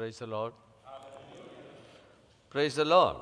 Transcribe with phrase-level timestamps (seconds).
[0.00, 0.54] Praise the Lord.
[2.48, 3.16] Praise the Lord.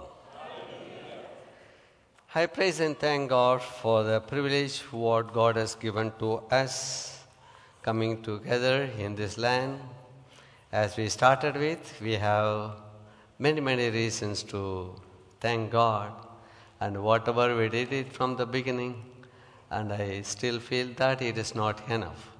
[2.36, 7.24] I praise and thank God for the privilege what God has given to us
[7.82, 9.80] coming together in this land.
[10.70, 12.76] As we started with, we have
[13.40, 14.94] many, many reasons to
[15.40, 16.12] thank God.
[16.80, 19.04] And whatever we did it from the beginning,
[19.72, 22.30] and I still feel that it is not enough.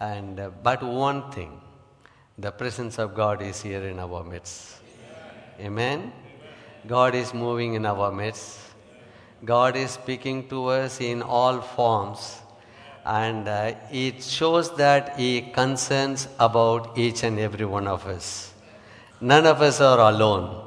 [0.00, 1.60] And uh, but one thing,
[2.40, 4.78] the presence of God is here in our midst.
[5.60, 6.10] Amen.
[6.86, 8.58] God is moving in our midst.
[9.44, 12.38] God is speaking to us in all forms.
[13.04, 18.54] And uh, it shows that He concerns about each and every one of us.
[19.20, 20.66] None of us are alone.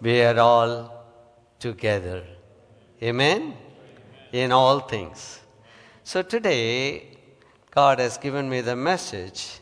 [0.00, 1.04] We are all
[1.58, 2.24] together.
[3.02, 3.54] Amen?
[4.32, 5.40] In all things.
[6.04, 7.18] So today,
[7.70, 9.61] God has given me the message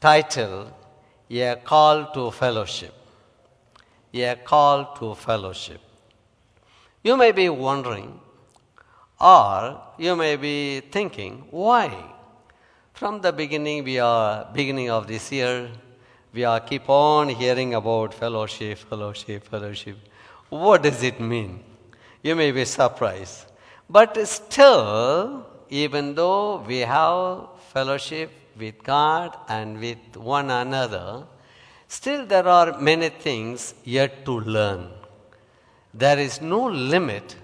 [0.00, 0.72] titled
[1.30, 2.94] A Call to Fellowship.
[4.14, 5.80] A Call to Fellowship.
[7.04, 8.18] You may be wondering,
[9.20, 11.92] or you may be thinking, why?
[12.94, 15.68] From the beginning, we are beginning of this year,
[16.32, 19.98] we are keep on hearing about fellowship, fellowship, fellowship.
[20.48, 21.62] What does it mean?
[22.22, 23.46] You may be surprised.
[23.88, 31.24] But still, even though we have fellowship with God and with one another,
[31.88, 34.90] still there are many things yet to learn.
[35.92, 37.36] There is no limit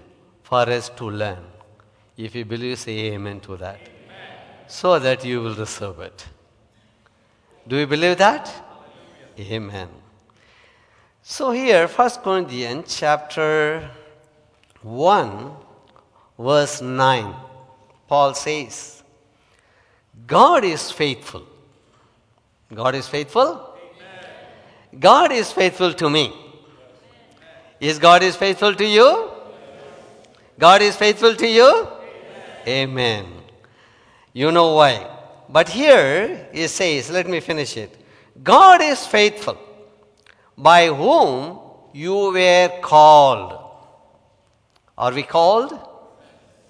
[0.43, 1.43] for us to learn.
[2.15, 3.79] If you believe, say amen to that.
[4.67, 6.25] So that you will receive it.
[7.67, 8.49] Do you believe that?
[9.39, 9.89] Amen.
[11.21, 13.91] So here, 1 Corinthians chapter
[14.81, 15.51] 1,
[16.39, 17.35] verse 9,
[18.07, 18.96] Paul says,
[20.25, 21.43] God is faithful.
[22.73, 23.75] God is faithful?
[24.99, 26.33] God is faithful to me.
[27.79, 29.31] Is God is faithful to you?
[30.57, 31.87] God is faithful to you?
[32.67, 33.25] Amen.
[34.33, 35.07] You know why.
[35.49, 37.95] But here it says, let me finish it.
[38.43, 39.57] God is faithful,
[40.57, 41.59] by whom
[41.93, 43.53] you were called.
[44.97, 45.79] Are we called?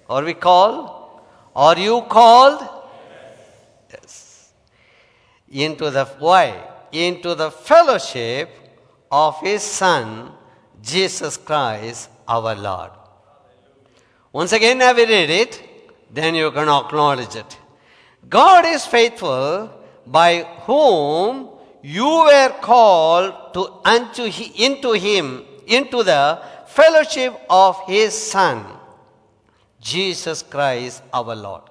[0.08, 1.20] Are we called?
[1.56, 2.77] Are you called?
[5.50, 6.54] Into the why?
[6.92, 8.50] Into the fellowship
[9.10, 10.32] of his Son,
[10.82, 12.90] Jesus Christ, our Lord.
[14.32, 15.62] Once again, I will read it,
[16.10, 17.58] then you can acknowledge it.
[18.28, 19.70] God is faithful
[20.06, 21.48] by whom
[21.82, 28.66] you were called to unto he, into him into the fellowship of his son
[29.80, 31.62] Jesus Christ our Lord.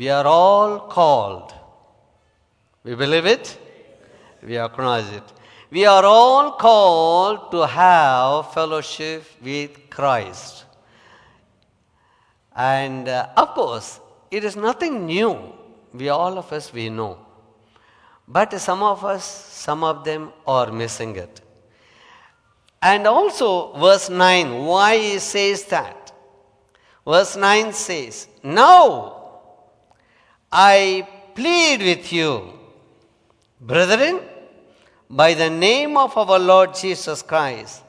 [0.00, 1.52] We are all called.
[2.84, 3.58] We believe it?
[4.42, 5.32] We acknowledge it.
[5.70, 10.64] We are all called to have fellowship with Christ.
[12.56, 14.00] And uh, of course,
[14.30, 15.52] it is nothing new.
[15.92, 17.18] We all of us we know.
[18.26, 21.42] But some of us, some of them are missing it.
[22.80, 26.10] And also verse 9, why he says that?
[27.06, 29.19] Verse 9 says, Now
[30.52, 32.52] I plead with you,
[33.60, 34.20] brethren,
[35.08, 37.82] by the name of our Lord Jesus Christ,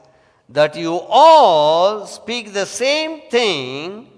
[0.48, 4.08] that you all speak the same thing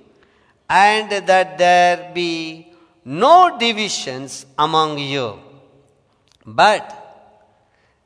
[0.69, 2.73] and that there be
[3.05, 5.39] no divisions among you,
[6.45, 7.01] but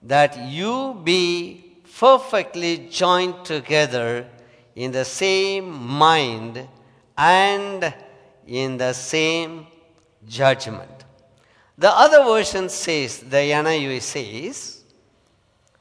[0.03, 4.29] that you be perfectly joined together
[4.77, 6.69] in the same mind
[7.17, 7.93] and
[8.47, 9.67] in the same
[10.29, 11.05] judgment.
[11.77, 14.85] The other version says, the NIV says,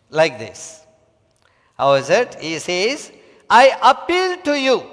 [0.09, 0.85] like this.
[1.77, 2.35] How is it?
[2.39, 3.11] He says,
[3.49, 4.83] I appeal to you,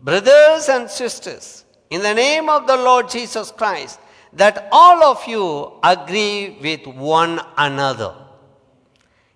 [0.00, 4.00] brothers and sisters, in the name of the Lord Jesus Christ,
[4.32, 8.14] that all of you agree with one another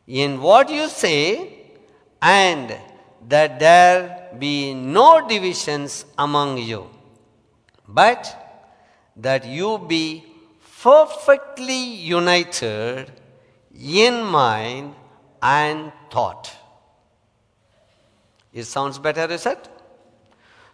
[0.06, 1.72] in what you say,
[2.22, 2.74] and
[3.28, 6.88] that there be no divisions among you,
[7.88, 8.45] but
[9.16, 10.24] that you be
[10.82, 13.10] perfectly united
[13.74, 14.94] in mind
[15.42, 16.54] and thought.
[18.52, 19.68] It sounds better, is it?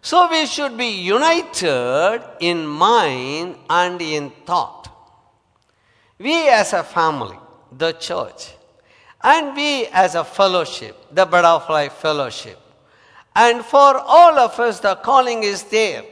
[0.01, 4.89] So we should be united in mind and in thought.
[6.19, 7.37] We as a family,
[7.71, 8.51] the church,
[9.21, 12.59] and we as a fellowship, the butterfly fellowship.
[13.35, 16.03] And for all of us, the calling is there.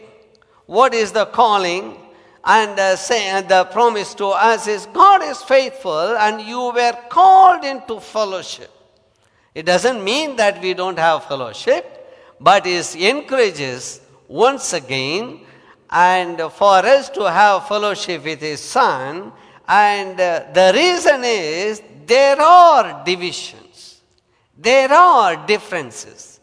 [0.65, 2.00] What is the calling?
[2.43, 7.63] And uh, say, the promise to us is God is faithful and you were called
[7.63, 8.71] into fellowship.
[9.53, 11.85] It doesn't mean that we don't have fellowship,
[12.39, 15.41] but it encourages once again
[15.89, 19.31] and for us to have fellowship with His Son.
[19.67, 24.01] And uh, the reason is there are divisions,
[24.57, 26.39] there are differences.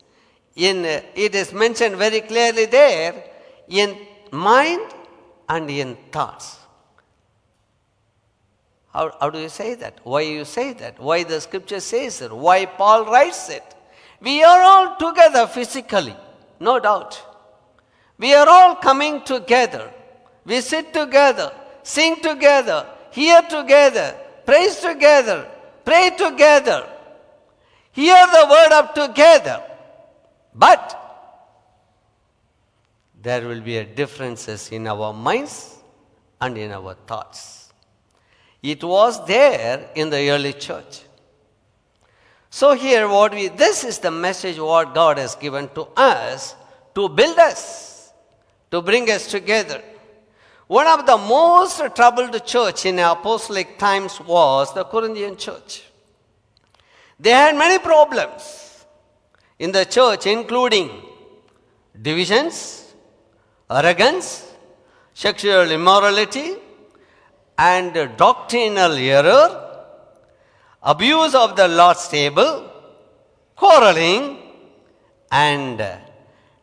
[0.55, 3.25] In, uh, it is mentioned very clearly there
[3.69, 3.97] in
[4.31, 4.83] mind
[5.49, 6.59] and in thoughts.
[8.93, 10.00] How, how do you say that?
[10.03, 10.99] Why you say that?
[10.99, 12.33] Why the scripture says it?
[12.33, 13.62] Why Paul writes it?
[14.21, 16.17] We are all together physically,
[16.59, 17.23] no doubt.
[18.19, 19.93] We are all coming together.
[20.45, 21.53] We sit together,
[21.83, 25.47] sing together, hear together, praise together,
[25.85, 26.89] pray together,
[27.93, 29.62] hear the word of together.
[30.55, 31.08] But
[33.20, 35.76] there will be a differences in our minds
[36.41, 37.73] and in our thoughts.
[38.62, 41.03] It was there in the early church.
[42.50, 46.55] So here what we this is the message what God has given to us
[46.94, 48.12] to build us,
[48.70, 49.82] to bring us together.
[50.67, 55.85] One of the most troubled church in apostolic times was the Corinthian church.
[57.21, 58.85] They had many problems
[59.59, 60.91] in the church, including
[62.00, 62.88] divisions,
[63.70, 64.47] arrogance,
[65.15, 66.55] sexual immorality,
[67.59, 69.65] and doctrinal error,
[70.82, 72.70] abuse of the Lord's table,
[73.56, 74.38] quarreling,
[75.31, 75.85] and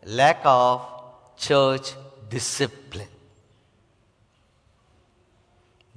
[0.05, 0.81] lack of
[1.37, 1.93] church
[2.29, 3.07] discipline.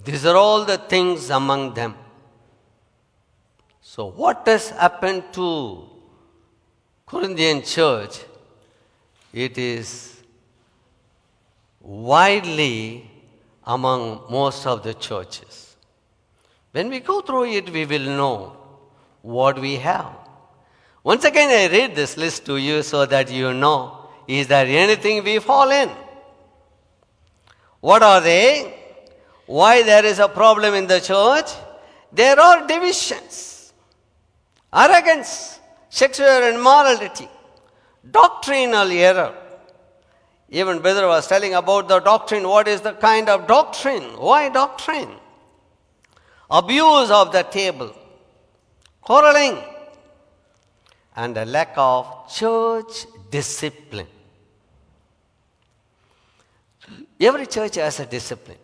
[0.05, 1.95] These are all the things among them.
[3.81, 5.89] So, what has happened to
[7.07, 8.21] Corinthian church?
[9.33, 10.18] It is
[11.81, 13.11] widely
[13.67, 15.77] among most of the churches.
[16.73, 18.57] When we go through it, we will know
[19.23, 20.13] what we have.
[21.03, 25.25] Once again, I read this list to you so that you know is there anything
[25.25, 25.91] we fall in?
[27.81, 28.75] What are they?
[29.47, 31.51] Why there is a problem in the church?
[32.13, 33.73] There are divisions,
[34.73, 35.59] arrogance,
[35.89, 37.29] sexual immorality,
[38.11, 39.35] doctrinal error.
[40.51, 42.49] Even brother was telling about the doctrine.
[42.49, 44.03] What is the kind of doctrine?
[44.17, 45.11] Why doctrine?
[46.51, 47.95] Abuse of the table,
[49.03, 49.59] quarreling,
[51.15, 54.07] and a lack of church discipline.
[57.21, 58.57] Every church has a discipline.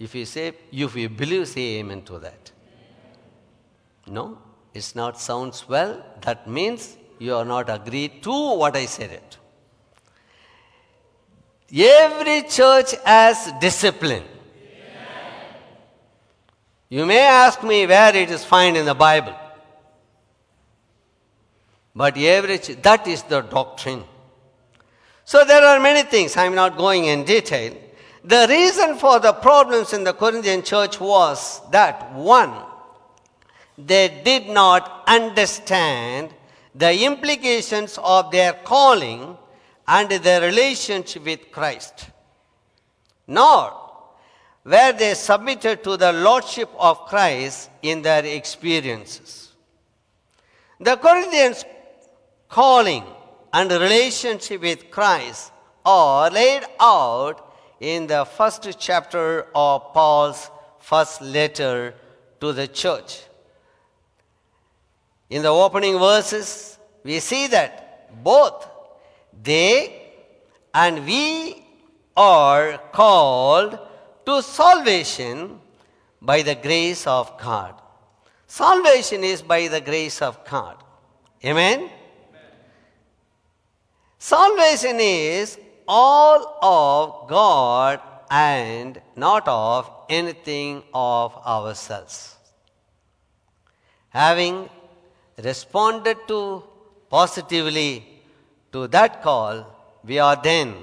[0.00, 2.50] If you say, if you believe, say amen to that.
[4.06, 4.38] No,
[4.74, 6.02] it's not sounds well.
[6.22, 9.36] That means you are not agreed to what I said it.
[11.72, 14.24] Every church has discipline.
[16.88, 19.36] You may ask me where it is found in the Bible.
[21.94, 24.02] But every ch- that is the doctrine.
[25.24, 26.36] So there are many things.
[26.36, 27.76] I'm not going in detail.
[28.24, 32.52] The reason for the problems in the Corinthian church was that one,
[33.78, 36.34] they did not understand
[36.74, 39.36] the implications of their calling
[39.90, 42.06] and their relationship with Christ,
[43.26, 43.74] nor
[44.64, 49.50] were they submitted to the lordship of Christ in their experiences.
[50.78, 51.64] The Corinthians'
[52.48, 53.02] calling
[53.52, 55.50] and relationship with Christ
[55.84, 61.94] are laid out in the first chapter of Paul's first letter
[62.40, 63.24] to the church.
[65.30, 68.69] In the opening verses, we see that both
[69.42, 70.12] they
[70.74, 71.64] and we
[72.16, 73.78] are called
[74.26, 75.58] to salvation
[76.20, 77.80] by the grace of God.
[78.46, 80.76] Salvation is by the grace of God.
[81.44, 81.88] Amen?
[84.18, 92.36] Salvation is all of God and not of anything of ourselves.
[94.10, 94.68] Having
[95.42, 96.62] responded to
[97.08, 98.09] positively
[98.72, 99.66] to that call,
[100.04, 100.74] we are then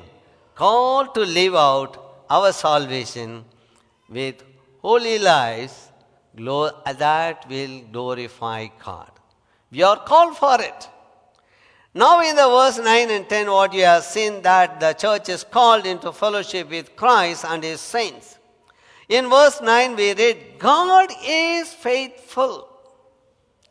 [0.55, 3.45] called to live out our salvation
[4.09, 4.43] with
[4.81, 5.91] holy lives
[6.35, 9.11] that will glorify God.
[9.71, 10.89] We are called for it.
[11.93, 15.43] Now, in the verse 9 and 10, what you have seen that the church is
[15.43, 18.37] called into fellowship with Christ and his saints.
[19.09, 22.67] In verse 9, we read, God is faithful.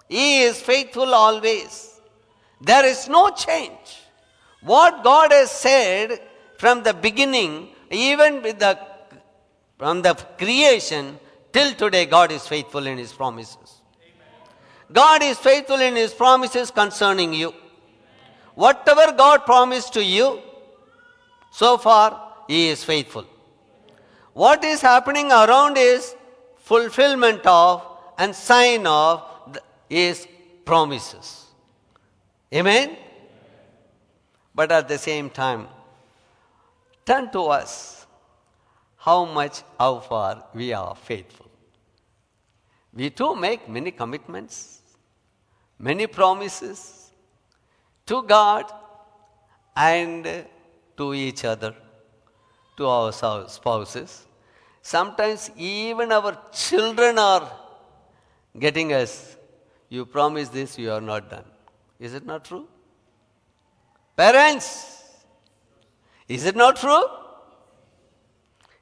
[0.08, 2.00] He is faithful always.
[2.60, 4.02] There is no change.
[4.62, 6.20] What God has said
[6.58, 8.78] from the beginning even with the
[9.78, 11.18] from the creation
[11.52, 13.82] till today, God is faithful in His promises.
[14.92, 17.52] God is faithful in His promises concerning you.
[18.54, 20.40] Whatever God promised to you,
[21.50, 23.26] so far, He is faithful.
[24.32, 26.14] What is happening around is
[26.56, 27.86] fulfillment of
[28.18, 29.22] and sign of
[29.52, 30.26] the, His
[30.64, 31.46] promises.
[32.54, 32.96] Amen?
[34.56, 35.68] But at the same time,
[37.04, 38.06] turn to us
[38.96, 41.50] how much, how far we are faithful.
[42.92, 44.80] We too make many commitments,
[45.78, 47.10] many promises
[48.06, 48.72] to God
[49.76, 50.46] and
[50.96, 51.74] to each other,
[52.78, 54.24] to our spouses.
[54.80, 57.52] Sometimes even our children are
[58.58, 59.36] getting us,
[59.90, 61.44] you promise this, you are not done.
[62.00, 62.66] Is it not true?
[64.16, 65.02] Parents,
[66.26, 67.04] is it not true?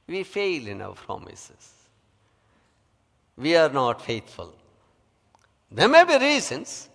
[0.06, 1.72] We fail in our promises.
[3.36, 4.54] We are not faithful.
[5.70, 6.88] There may be reasons.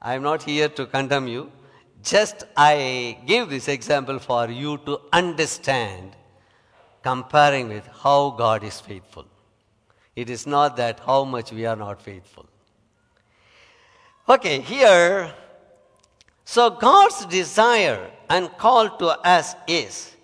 [0.00, 1.50] I am not here to condemn you.
[2.04, 6.14] Just I give this example for you to understand,
[7.02, 9.26] comparing with how God is faithful.
[10.14, 12.46] It is not that how much we are not faithful.
[14.28, 15.32] Okay, here,
[16.52, 20.14] so God's desire and call to us is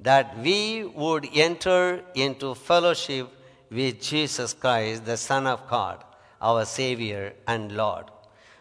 [0.00, 3.26] that we would enter into fellowship
[3.70, 6.04] with Jesus Christ, the Son of God,
[6.42, 8.04] our Savior and Lord.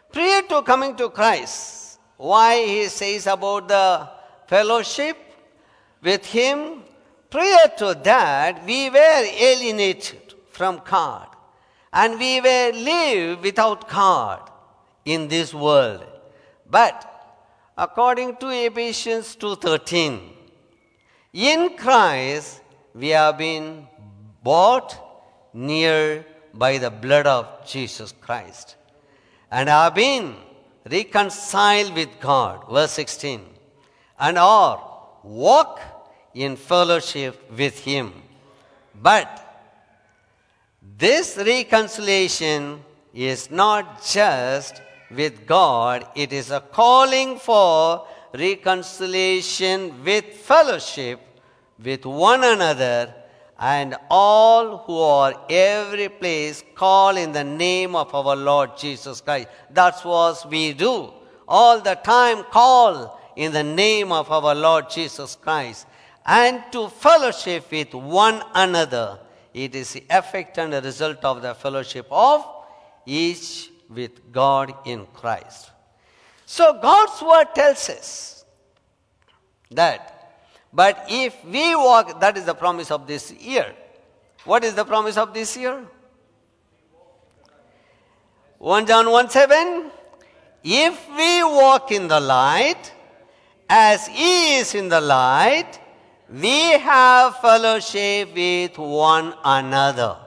[0.10, 4.08] Prior to coming to Christ, why he says about the
[4.48, 5.18] fellowship
[6.02, 6.84] with him.
[7.30, 11.28] Prior to that, we were alienated from God
[11.92, 14.50] and we were live without God
[15.04, 16.06] in this world.
[16.70, 17.17] But
[17.78, 20.34] according to Ephesians 2:13,
[21.34, 22.62] in Christ
[22.94, 23.88] we have been
[24.44, 24.98] bought
[25.54, 28.76] near by the blood of Jesus Christ
[29.52, 30.36] and have been
[30.90, 33.46] reconciled with God, verse 16,
[34.20, 34.78] and are
[35.24, 35.80] walk
[36.34, 38.14] in fellowship with Him.
[38.96, 39.30] But
[40.82, 51.20] this reconciliation is not just with God, it is a calling for reconciliation with fellowship
[51.84, 53.14] with one another
[53.60, 59.48] and all who are every place call in the name of our Lord Jesus Christ.
[59.72, 61.12] That's what we do.
[61.48, 65.88] All the time call in the name of our Lord Jesus Christ
[66.26, 69.20] and to fellowship with one another.
[69.54, 72.46] It is the effect and the result of the fellowship of
[73.06, 75.72] each with God in Christ.
[76.46, 78.46] So God's word tells us
[79.72, 80.18] that
[80.74, 83.74] but if we walk, that is the promise of this year.
[84.44, 85.84] What is the promise of this year?
[88.60, 89.92] 1 John 1 7.
[90.64, 92.94] If we walk in the light,
[93.70, 95.80] as He is in the light,
[96.30, 100.18] we have fellowship with one another.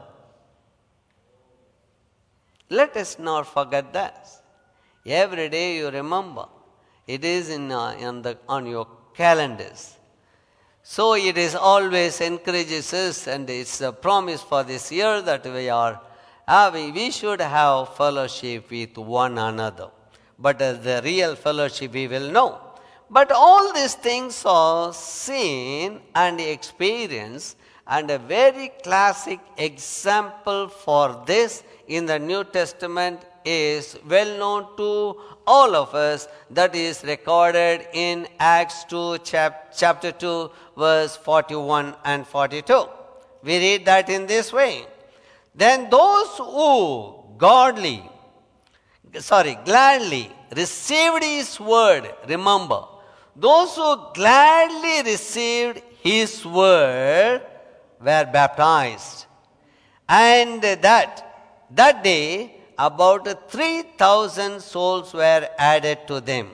[2.70, 4.28] Let us not forget that.
[5.04, 6.46] Every day you remember.
[7.06, 9.96] It is in, uh, in the, on your calendars.
[10.82, 15.68] So it is always encourages us, and it's a promise for this year that we
[15.68, 16.00] are
[16.46, 16.94] having.
[16.94, 19.90] We should have fellowship with one another.
[20.38, 22.60] But the real fellowship we will know.
[23.10, 27.56] But all these things are seen and experienced,
[27.90, 35.20] and a very classic example for this in the New Testament is well known to
[35.46, 42.26] all of us that is recorded in Acts 2 chap- chapter 2 verse 41 and
[42.26, 42.84] 42.
[43.42, 44.86] We read that in this way.
[45.54, 48.08] Then those who godly
[49.18, 52.84] sorry gladly received his word remember
[53.34, 57.40] those who gladly received his word
[58.00, 59.26] were baptized.
[60.08, 61.30] And that
[61.70, 66.48] that day about 3000 souls were added to them.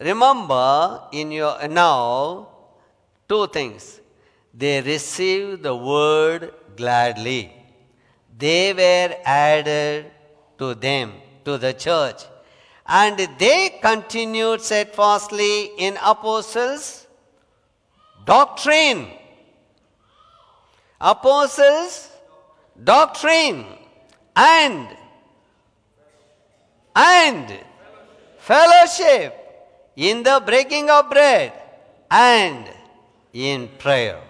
[0.00, 2.48] Remember in your now
[3.28, 4.00] two things.
[4.54, 7.52] They received the word gladly.
[8.36, 10.06] They were added
[10.58, 11.12] to them
[11.44, 12.22] to the church.
[12.86, 17.06] And they continued steadfastly in apostles
[18.24, 19.17] doctrine
[21.00, 22.10] apostles
[22.82, 23.64] doctrine
[24.34, 24.88] and
[26.94, 27.58] and
[28.38, 29.34] fellowship
[29.96, 31.52] in the breaking of bread
[32.10, 32.64] and
[33.32, 34.20] in prayer.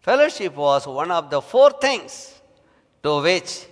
[0.00, 2.40] Fellowship was one of the four things
[3.02, 3.66] to which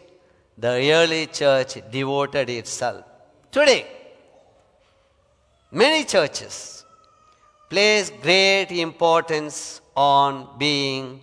[0.56, 3.04] the early church devoted itself.
[3.50, 3.86] Today,
[5.70, 6.84] many churches
[7.68, 11.20] place great importance on being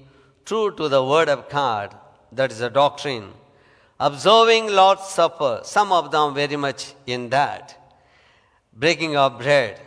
[0.50, 1.96] true to the Word of God,
[2.32, 3.27] that is a doctrine,
[4.00, 7.77] observing Lord's Supper, some of them very much in that,
[8.74, 9.79] breaking of bread,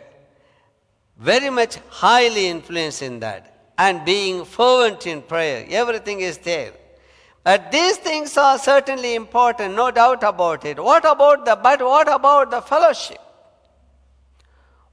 [1.17, 5.65] very much highly influenced in that, and being fervent in prayer.
[5.69, 6.71] Everything is there.
[7.43, 10.81] But these things are certainly important, no doubt about it.
[10.81, 13.19] What about the but what about the fellowship?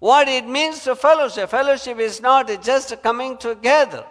[0.01, 1.49] What it means to fellowship.
[1.49, 4.05] Fellowship is not just coming together,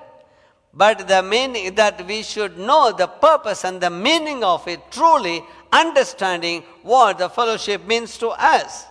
[0.74, 5.44] but the meaning that we should know the purpose and the meaning of it, truly
[5.72, 8.86] understanding what the fellowship means to us.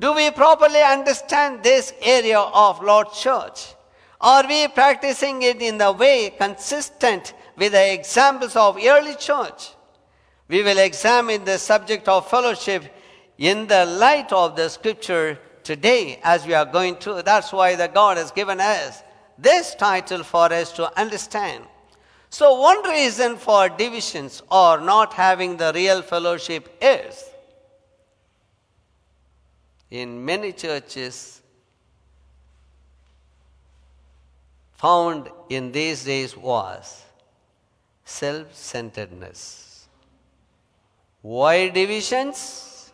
[0.00, 3.74] Do we properly understand this area of Lord Church?
[4.20, 9.72] Are we practicing it in the way consistent with the examples of early church?
[10.48, 12.84] We will examine the subject of fellowship
[13.38, 17.22] in the light of the scripture today as we are going to.
[17.22, 19.02] That's why the God has given us
[19.38, 21.64] this title for us to understand.
[22.30, 27.24] So one reason for divisions or not having the real fellowship is
[29.90, 31.40] in many churches
[34.72, 37.04] found in these days was
[38.04, 39.86] self centeredness.
[41.22, 42.92] Why divisions?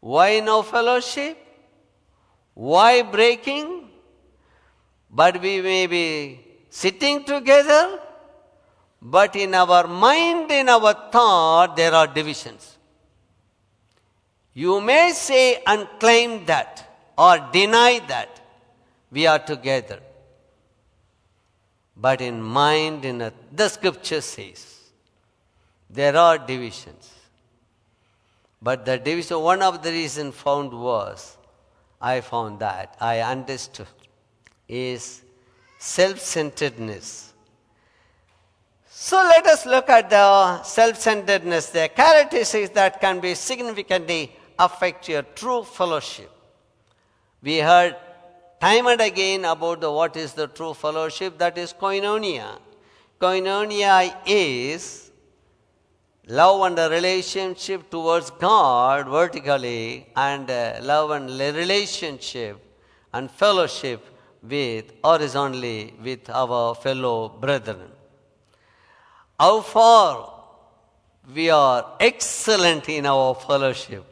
[0.00, 1.38] Why no fellowship?
[2.54, 3.91] Why breaking?
[5.12, 6.40] But we may be
[6.70, 8.00] sitting together,
[9.00, 12.78] but in our mind, in our thought, there are divisions.
[14.54, 16.88] You may say and claim that
[17.18, 18.40] or deny that
[19.10, 20.00] we are together.
[21.96, 24.78] But in mind, in a, the scripture says,
[25.90, 27.10] there are divisions.
[28.62, 31.36] But the division, one of the reasons found was,
[32.00, 33.86] I found that, I understood,
[34.72, 35.22] is
[35.78, 37.34] self centeredness.
[38.88, 45.08] So let us look at the self centeredness, the characteristics that can be significantly affect
[45.08, 46.30] your true fellowship.
[47.42, 47.96] We heard
[48.60, 52.58] time and again about the, what is the true fellowship, that is koinonia.
[53.20, 55.10] Koinonia is
[56.28, 62.56] love and a relationship towards God vertically, and uh, love and relationship
[63.12, 64.00] and fellowship
[64.42, 67.90] with horizontally with our fellow brethren.
[69.38, 70.32] How far
[71.34, 74.04] we are excellent in our fellowship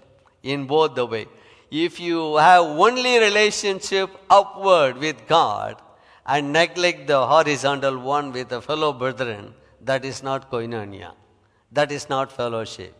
[0.42, 1.26] in both the way.
[1.70, 5.80] If you have only relationship upward with God
[6.26, 11.12] and neglect the horizontal one with the fellow brethren, that is not koinonia.
[11.72, 12.94] That is not fellowship.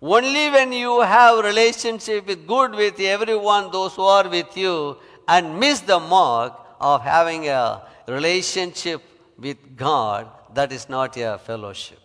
[0.00, 5.58] Only when you have relationship with good with everyone, those who are with you, and
[5.58, 9.00] miss the mark of having a relationship
[9.38, 12.00] with God, that is not a fellowship.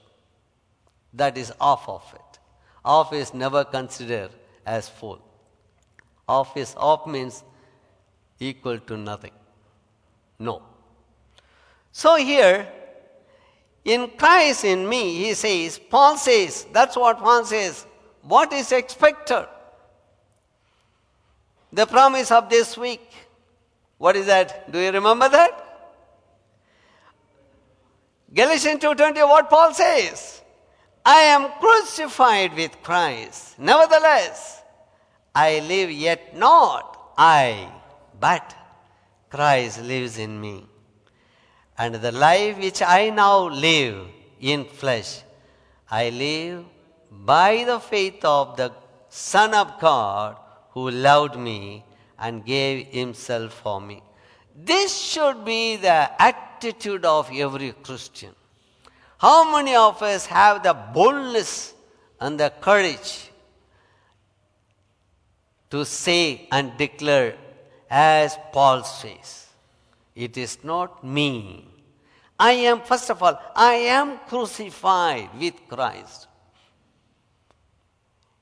[1.14, 2.40] That is off of it.
[2.86, 4.30] Off is never considered
[4.66, 5.20] as full.
[6.30, 7.44] Off is off means
[8.40, 9.32] equal to nothing.
[10.38, 10.62] No.
[11.92, 12.68] So here,
[13.84, 17.86] in Christ in me, he says, Paul says, that's what Paul says,
[18.22, 19.48] what is expected?
[21.74, 23.12] The promise of this week.
[23.98, 24.72] What is that?
[24.72, 25.68] Do you remember that?
[28.34, 30.42] Galatians 2:20 what Paul says
[31.06, 34.62] I am crucified with Christ nevertheless
[35.34, 37.72] I live yet not I
[38.20, 38.54] but
[39.30, 40.66] Christ lives in me
[41.78, 44.08] and the life which I now live
[44.42, 45.24] in flesh
[45.90, 46.66] I live
[47.10, 48.74] by the faith of the
[49.08, 50.36] Son of God
[50.72, 51.86] who loved me
[52.20, 54.02] and gave himself for me.
[54.56, 58.34] This should be the attitude of every Christian.
[59.20, 61.74] How many of us have the boldness
[62.20, 63.32] and the courage
[65.70, 67.36] to say and declare,
[67.90, 69.48] as Paul says,
[70.16, 71.68] it is not me.
[72.40, 76.28] I am, first of all, I am crucified with Christ.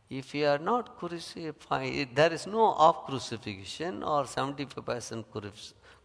[0.09, 5.23] If you are not crucified, there is no off crucifixion or 75%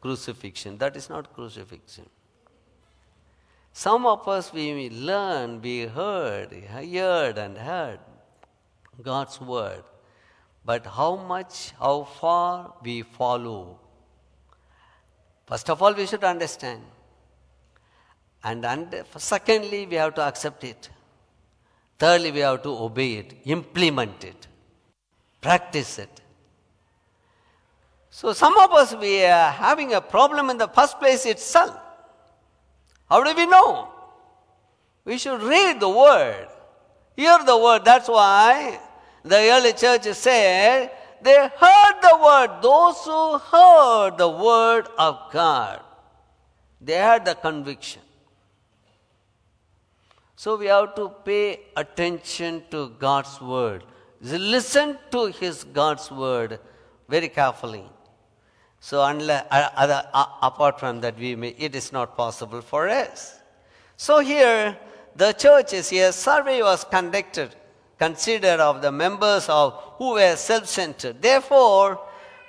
[0.00, 0.78] crucifixion.
[0.78, 2.08] That is not crucifixion.
[3.72, 8.00] Some of us, we learn, we heard, heard and heard
[9.02, 9.84] God's word.
[10.64, 13.78] But how much, how far we follow.
[15.46, 16.82] First of all, we should understand
[18.42, 20.88] And, and secondly, we have to accept it.
[22.00, 24.46] Thirdly, we have to obey it, implement it,
[25.42, 26.22] practice it.
[28.08, 31.76] So some of us, we are having a problem in the first place itself.
[33.06, 33.90] How do we know?
[35.04, 36.48] We should read the word,
[37.16, 37.84] hear the word.
[37.84, 38.80] That's why
[39.22, 42.62] the early church said they heard the word.
[42.62, 45.82] Those who heard the word of God,
[46.80, 48.00] they had the conviction.
[50.40, 53.85] So we have to pay attention to God's word.
[54.22, 56.59] Listen to His God's word
[57.11, 57.85] very carefully.
[58.81, 63.38] So, unless, uh, uh, apart from that, we may, it is not possible for us.
[63.98, 64.79] So, here,
[65.14, 67.55] the churches here, survey was conducted,
[67.98, 71.20] considered of the members of who were self centered.
[71.20, 72.00] Therefore,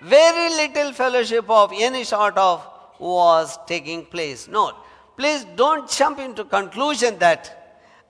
[0.02, 2.66] very little fellowship of any sort of
[3.00, 4.48] was taking place.
[4.48, 4.76] Note,
[5.18, 7.58] please don't jump into conclusion that,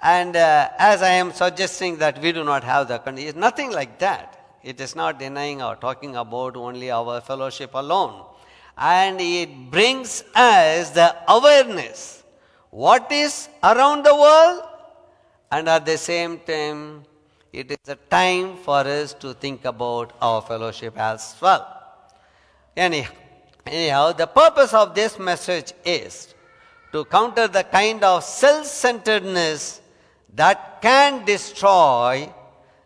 [0.02, 3.72] and uh, as I am suggesting that we do not have the condition, it's nothing
[3.72, 4.58] like that.
[4.64, 8.26] It is not denying or talking about only our fellowship alone.
[8.78, 12.22] And it brings us the awareness
[12.72, 14.64] what is around the world,
[15.52, 17.04] and at the same time,
[17.52, 21.68] it is a time for us to think about our fellowship as well.
[22.76, 23.12] Anyhow,
[23.66, 26.34] anyhow the purpose of this message is
[26.94, 29.82] to counter the kind of self centeredness
[30.36, 32.32] that can destroy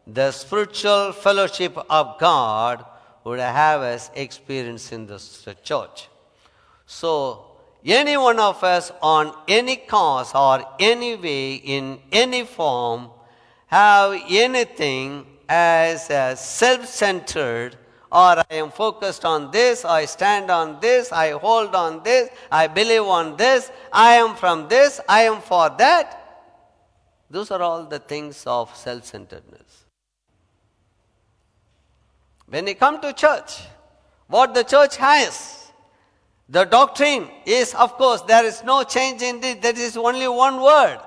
[0.08, 2.86] the spiritual fellowship of God
[3.24, 5.20] would have us experience in the
[5.64, 6.10] church.
[6.86, 7.46] So,
[7.84, 13.10] any one of us on any cause or any way, in any form,
[13.68, 16.08] have anything as
[16.40, 17.78] self centered
[18.12, 22.68] or I am focused on this, I stand on this, I hold on this, I
[22.68, 26.25] believe on this, I am from this, I am for that.
[27.36, 29.84] Those are all the things of self centeredness.
[32.48, 33.64] When you come to church,
[34.28, 35.70] what the church has,
[36.48, 40.62] the doctrine is, of course, there is no change in this, there is only one
[40.62, 41.00] word.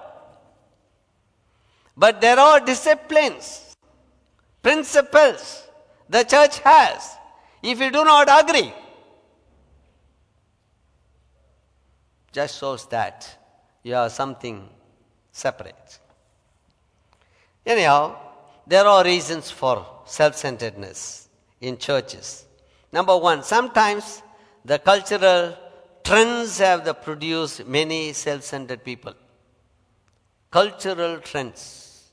[1.96, 3.74] But there are disciplines,
[4.62, 5.66] principles
[6.10, 7.16] the church has.
[7.62, 8.74] If you do not agree,
[12.32, 13.34] just shows that
[13.82, 14.68] you are something
[15.32, 16.00] separate.
[17.68, 18.16] Anyhow,
[18.66, 21.28] there are reasons for self centeredness
[21.60, 22.46] in churches.
[22.90, 24.22] Number one, sometimes
[24.64, 25.54] the cultural
[26.02, 29.12] trends have produced many self-centered people.
[30.50, 32.08] Cultural trends.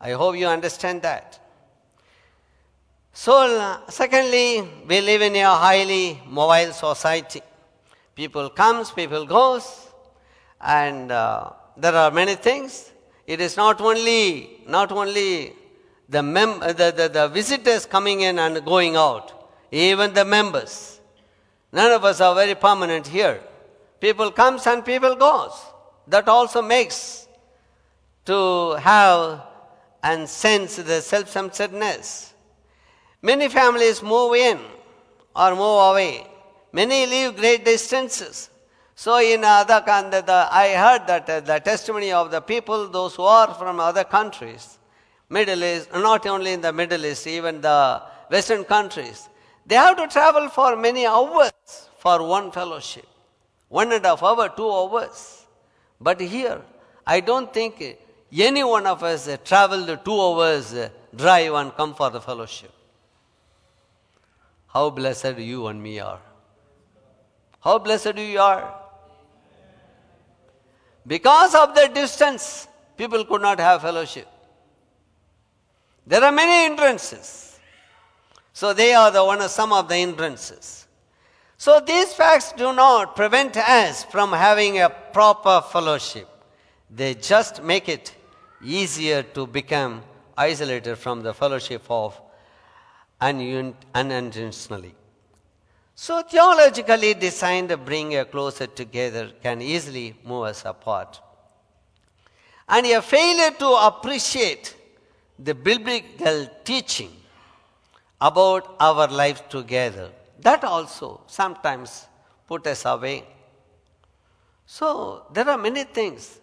[0.00, 1.40] I hope you understand that.
[3.12, 7.42] So, secondly, we live in a highly mobile society.
[8.14, 9.88] People comes, people goes,
[10.60, 12.92] and uh, there are many things.
[13.30, 15.52] It is not only not only
[16.08, 19.26] the, mem- the, the, the visitors coming in and going out,
[19.70, 20.98] even the members.
[21.70, 23.40] None of us are very permanent here.
[24.00, 25.52] People comes and people goes.
[26.08, 27.28] That also makes
[28.24, 29.42] to have
[30.02, 32.34] and sense the self-centeredness.
[33.22, 34.58] Many families move in
[35.36, 36.26] or move away.
[36.72, 38.50] Many live great distances.
[39.00, 43.54] So in other, I heard that uh, the testimony of the people, those who are
[43.54, 44.78] from other countries,
[45.30, 49.30] Middle East, not only in the Middle East, even the Western countries,
[49.64, 51.50] they have to travel for many hours
[51.96, 53.06] for one fellowship.
[53.70, 55.46] One and a half hour, two hours.
[55.98, 56.60] But here,
[57.06, 57.96] I don't think
[58.30, 60.74] any one of us traveled two hours
[61.16, 62.72] drive and come for the fellowship.
[64.66, 66.20] How blessed you and me are.
[67.60, 68.79] How blessed you are.
[71.10, 74.28] Because of the distance, people could not have fellowship.
[76.06, 77.58] There are many hindrances.
[78.52, 80.86] So they are the one some of the hindrances.
[81.56, 86.28] So these facts do not prevent us from having a proper fellowship.
[86.88, 88.14] They just make it
[88.62, 90.02] easier to become
[90.38, 92.20] isolated from the fellowship of
[93.20, 94.94] unintentionally.
[96.02, 101.20] So theologically designed to bring a closer together can easily move us apart.
[102.66, 104.74] And a failure to appreciate
[105.38, 107.10] the biblical teaching
[108.18, 110.08] about our lives together.
[110.40, 112.06] That also sometimes
[112.48, 113.24] put us away.
[114.64, 116.40] So there are many things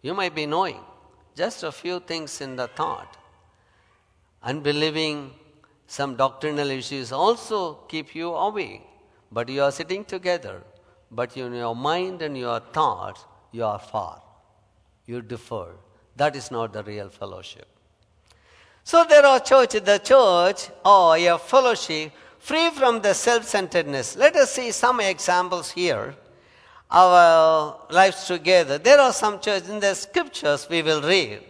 [0.00, 0.78] you might be knowing,
[1.34, 3.16] just a few things in the thought.
[4.44, 5.32] Unbelieving
[5.88, 8.82] some doctrinal issues also keep you away,
[9.32, 10.62] but you are sitting together.
[11.14, 14.22] but in your mind and your thoughts, you are far.
[15.06, 15.74] You differ.
[16.16, 17.68] That is not the real fellowship.
[18.82, 24.16] So there are church, the church or a fellowship free from the self-centeredness.
[24.16, 26.14] Let us see some examples here.
[26.90, 28.78] Our lives together.
[28.78, 31.40] There are some churches in the scriptures we will read.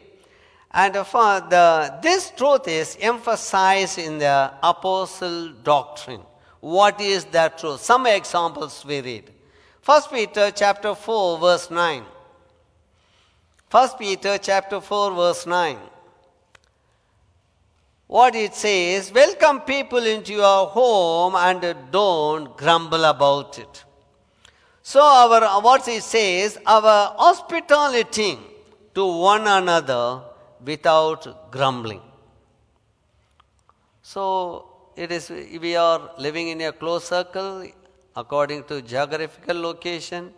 [0.70, 6.22] And for the, this truth is emphasized in the apostle doctrine.
[6.62, 7.80] What is that truth?
[7.80, 9.30] Some examples we read.
[9.80, 12.04] First Peter chapter 4 verse 9.
[13.68, 15.78] First Peter chapter 4 verse 9
[18.06, 23.84] what it says welcome people into your home and don't grumble about it.
[24.82, 28.36] So, our, what it says, our hospitality
[28.94, 30.20] to one another
[30.62, 32.02] without grumbling.
[34.02, 37.66] So, it is, we are living in a close circle
[38.14, 40.32] according to geographical location.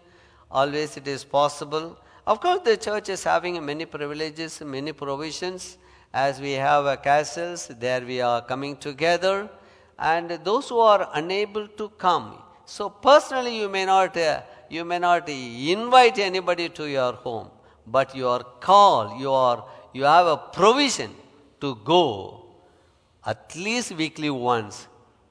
[0.51, 1.99] Always it is possible.
[2.27, 5.79] Of course, the church is having many privileges, many provisions
[6.14, 9.51] as we have castles, there we are coming together.
[9.99, 14.17] And those who are unable to come, so personally you may not,
[14.71, 17.51] you may not invite anybody to your home,
[17.87, 21.11] but you are called, you are, you have a provision
[21.61, 22.44] to go
[23.27, 24.87] at least weekly once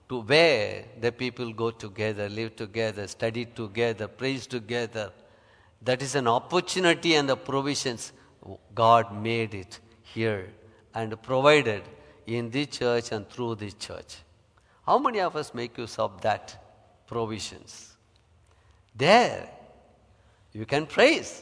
[0.10, 5.12] to where the people go together, live together, study together, praise together.
[5.82, 8.13] That is an opportunity and the provisions
[8.73, 10.49] God made it here
[10.93, 11.84] and provided
[12.25, 14.17] in the church and through the church.
[14.86, 17.95] How many of us make use of that provisions?
[18.95, 19.49] There,
[20.51, 21.41] you can praise.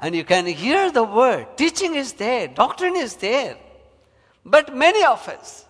[0.00, 1.56] And you can hear the word.
[1.56, 3.56] Teaching is there, doctrine is there.
[4.48, 5.66] But many of us,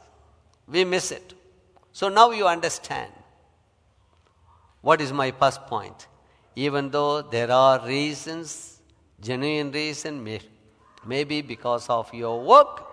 [0.69, 1.35] we miss it.
[1.93, 3.13] So now you understand.
[4.83, 6.07] What is my first point?
[6.55, 8.81] Even though there are reasons,
[9.21, 10.41] genuine reason,
[11.05, 12.85] Maybe because of your work.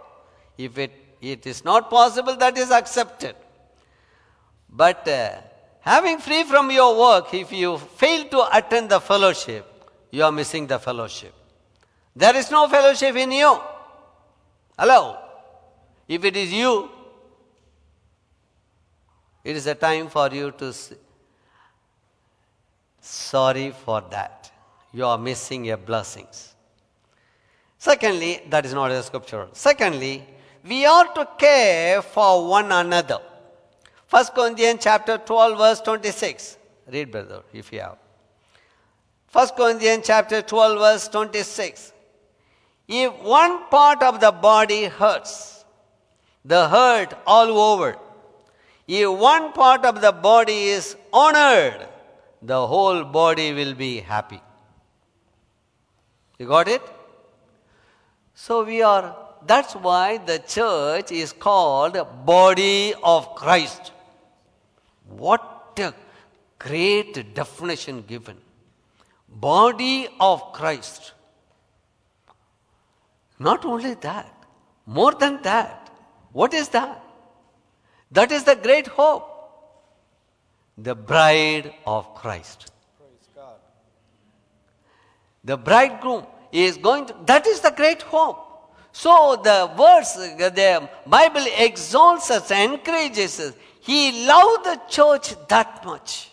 [0.57, 3.35] If it, it is not possible, that is accepted.
[4.69, 5.33] But uh,
[5.81, 9.65] having free from your work, if you fail to attend the fellowship,
[10.09, 11.33] you are missing the fellowship.
[12.15, 13.59] There is no fellowship in you.
[14.79, 15.24] Hello?
[16.07, 16.89] If it is you,
[19.43, 20.95] it is a time for you to say,
[22.99, 24.51] sorry for that.
[24.91, 26.55] You are missing your blessings.
[27.77, 29.47] Secondly, that is not a scripture.
[29.51, 30.25] Secondly,
[30.67, 33.19] we ought to care for one another.
[34.09, 36.57] 1 Corinthians chapter 12 verse 26.
[36.87, 37.97] Read brother if you have.
[39.31, 41.93] 1 Corinthians chapter 12 verse 26.
[42.87, 45.54] If one part of the body hurts,
[46.45, 47.97] the hurt all over.
[48.87, 51.87] If one part of the body is honored,
[52.41, 54.41] the whole body will be happy.
[56.37, 56.81] You got it?
[58.35, 59.15] So we are,
[59.47, 63.91] that's why the church is called body of Christ.
[65.07, 65.93] What a
[66.59, 68.37] great definition given.
[69.27, 71.13] Body of Christ.
[73.39, 74.31] Not only that,
[74.85, 75.84] more than that.
[76.35, 77.01] What is that?
[78.11, 79.25] That is the great hope.
[80.77, 82.73] The bride of Christ.
[85.45, 88.73] The bridegroom is going to, that is the great hope.
[88.91, 93.53] So the verse, the Bible exalts us, encourages us.
[93.79, 96.31] He loved the church that much.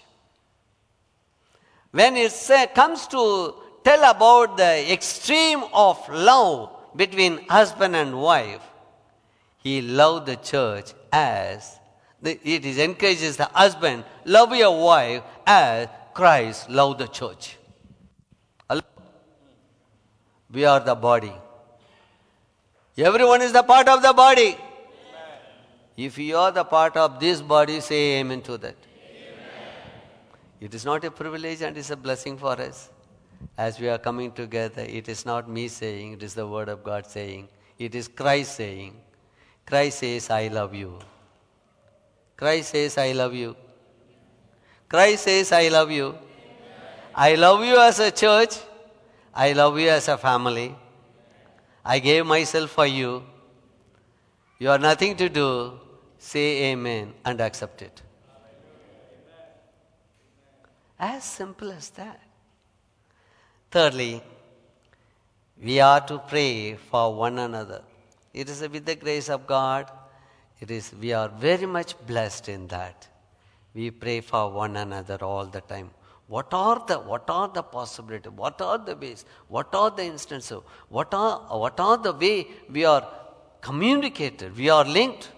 [1.92, 8.62] When it say, comes to tell about the extreme of love between husband and wife,
[9.62, 11.78] he loved the church as
[12.22, 17.58] it is encourages the husband, love your wife as Christ loved the church.
[20.52, 21.32] We are the body.
[22.98, 24.48] Everyone is the part of the body.
[24.48, 24.58] Amen.
[25.96, 28.76] If you are the part of this body, say amen to that.
[28.76, 29.48] Amen.
[30.60, 32.90] It is not a privilege and it's a blessing for us.
[33.56, 36.84] As we are coming together, it is not me saying, it is the word of
[36.84, 37.48] God saying.
[37.78, 39.00] It is Christ saying.
[39.66, 40.98] Christ says, I love you.
[42.36, 43.56] Christ says, I love you.
[44.88, 46.14] Christ says, I love you.
[47.14, 48.56] I love you as a church.
[49.34, 50.74] I love you as a family.
[51.84, 53.22] I gave myself for you.
[54.58, 55.80] You have nothing to do.
[56.18, 58.02] Say amen and accept it.
[60.98, 62.20] As simple as that.
[63.70, 64.22] Thirdly,
[65.60, 67.82] we are to pray for one another.
[68.32, 69.90] It is with the grace of God.
[70.60, 73.08] It is we are very much blessed in that.
[73.74, 75.90] We pray for one another all the time.
[76.28, 78.32] What are the what are the possibilities?
[78.32, 79.24] What are the ways?
[79.48, 80.60] What are the instances?
[80.88, 83.06] What are what are the way we are
[83.60, 84.56] communicated?
[84.56, 85.30] We are linked.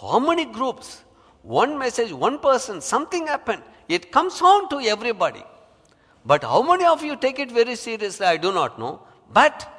[0.00, 1.02] How many groups?
[1.42, 3.62] One message, one person, something happened.
[3.88, 5.44] It comes on to everybody.
[6.24, 8.26] But how many of you take it very seriously?
[8.26, 9.02] I do not know.
[9.30, 9.70] But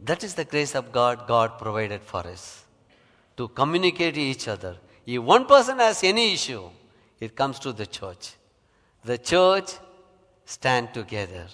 [0.00, 2.64] that is the grace of God God provided for us
[3.36, 4.76] to communicate to each other.
[5.06, 6.68] If one person has any issue,
[7.20, 8.34] it comes to the church.
[9.04, 9.72] The church
[10.44, 11.46] stand together.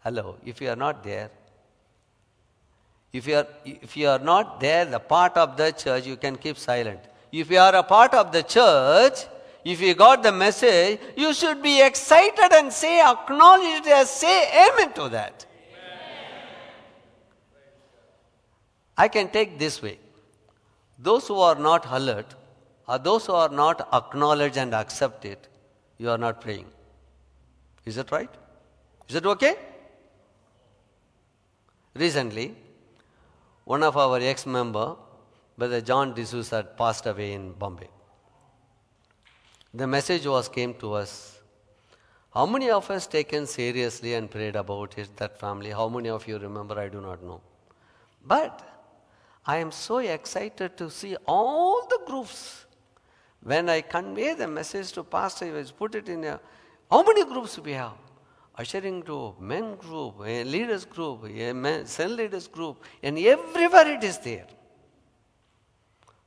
[0.00, 1.30] Hello, if you are not there,
[3.12, 6.36] if you are if you are not there, the part of the church, you can
[6.36, 7.00] keep silent.
[7.32, 9.26] If you are a part of the church,
[9.64, 14.92] if you got the message, you should be excited and say, acknowledge it say amen
[14.94, 15.46] to that.
[19.04, 19.98] I can take this way.
[20.98, 22.34] Those who are not alert,
[22.88, 25.48] or those who are not acknowledge and accept it,
[25.98, 26.66] you are not praying.
[27.84, 28.30] Is that right?
[29.08, 29.54] Is that okay?
[31.94, 32.56] Recently,
[33.64, 34.96] one of our ex-member,
[35.56, 37.88] Brother John D'Souza, passed away in Bombay.
[39.74, 41.38] The message was came to us.
[42.34, 45.70] How many of us taken seriously and prayed about it, that family?
[45.70, 46.78] How many of you remember?
[46.78, 47.40] I do not know.
[48.24, 48.77] But
[49.48, 52.66] I am so excited to see all the groups.
[53.42, 56.38] When I convey the message to pastor, he put it in a,
[56.90, 57.94] how many groups we have?
[58.58, 64.04] Ushering group, men group, a leaders group, a men, cell leaders group, and everywhere it
[64.04, 64.46] is there.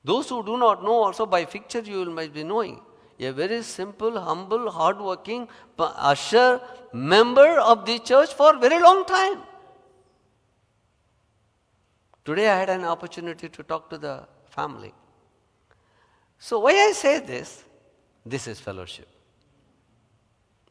[0.04, 2.82] Those who do not know also by picture you will might be knowing.
[3.20, 6.60] A very simple, humble, hardworking usher
[6.92, 9.44] member of the church for very long time.
[12.24, 14.94] Today I had an opportunity to talk to the family.
[16.38, 17.64] So, why I say this?
[18.26, 19.08] This is fellowship.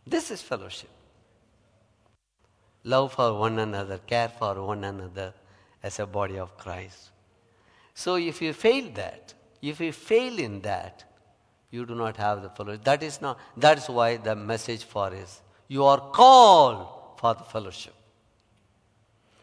[0.06, 0.90] This is fellowship.
[2.84, 5.34] Love for one another, care for one another
[5.82, 7.10] as a body of Christ.
[7.94, 11.04] So, if you fail that, if you fail in that,
[11.70, 12.84] you do not have the fellowship.
[12.84, 13.38] That is not.
[13.56, 17.94] That is why the message for is you are called for the fellowship.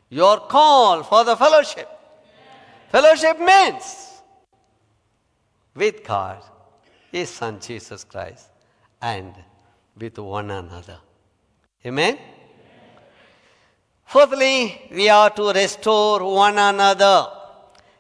[0.10, 1.97] You are called for the fellowship.
[2.92, 4.22] Fellowship means
[5.76, 6.42] with God,
[7.12, 8.48] His Son Jesus Christ,
[9.02, 9.34] and
[9.98, 11.00] with one another.
[11.86, 12.18] Amen?
[14.06, 17.28] Fourthly, we are to restore one another.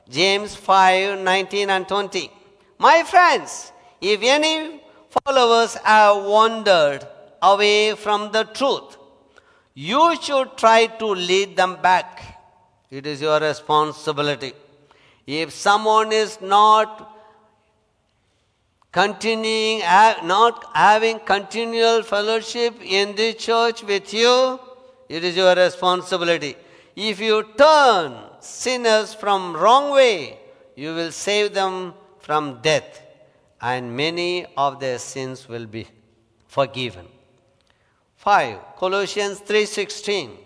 [0.09, 2.31] James 5 19 and 20.
[2.79, 7.05] My friends, if any followers have wandered
[7.41, 8.97] away from the truth,
[9.73, 12.23] you should try to lead them back.
[12.89, 14.53] It is your responsibility.
[15.27, 17.13] If someone is not
[18.93, 24.57] continuing, not having continual fellowship in the church with you,
[25.09, 26.55] it is your responsibility.
[26.95, 30.39] If you turn sinners from wrong way,
[30.75, 33.01] you will save them from death,
[33.61, 35.87] and many of their sins will be
[36.47, 37.05] forgiven.
[38.15, 38.59] 5.
[38.77, 40.37] Colossians 3:16.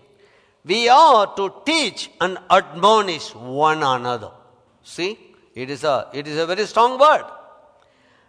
[0.65, 4.31] We are to teach and admonish one another.
[4.83, 5.17] See,
[5.53, 7.25] it is a, it is a very strong word.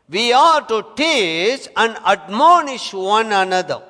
[0.08, 3.82] We are to teach and admonish one another.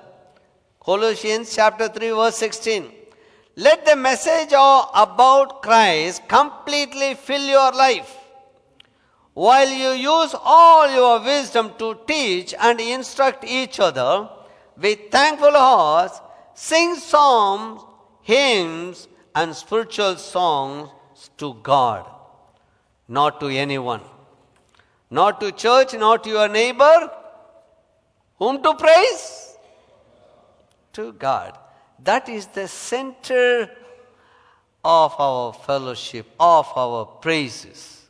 [0.80, 2.92] Colossians chapter 3 verse 16.
[3.56, 8.16] Let the message of, about Christ completely fill your life.
[9.34, 14.28] While you use all your wisdom to teach and instruct each other,
[14.76, 16.20] with thankful hearts,
[16.54, 17.82] sing psalms,
[18.22, 20.90] hymns, and spiritual songs
[21.38, 22.11] to God
[23.08, 24.00] not to anyone.
[25.10, 27.10] Not to church, not to your neighbor.
[28.38, 29.56] Whom to praise?
[30.94, 31.58] To God.
[32.02, 33.70] That is the center
[34.84, 38.02] of our fellowship, of our praises.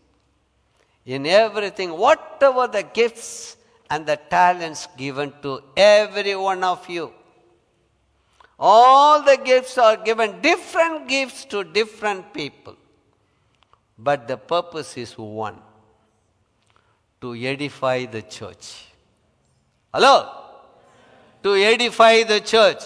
[1.05, 3.57] In everything, whatever the gifts
[3.91, 7.13] and the talents given to every one of you.
[8.59, 12.77] All the gifts are given, different gifts to different people.
[13.99, 15.59] But the purpose is one
[17.21, 18.87] to edify the church.
[19.95, 20.29] Hello?
[21.43, 22.83] To edify the church.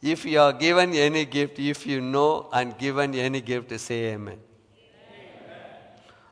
[0.00, 4.38] If you are given any gift, if you know and given any gift, say amen.
[4.38, 4.38] amen.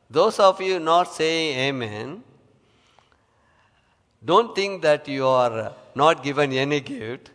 [0.09, 2.23] Those of you not saying amen,
[4.25, 7.31] don't think that you are not given any gift.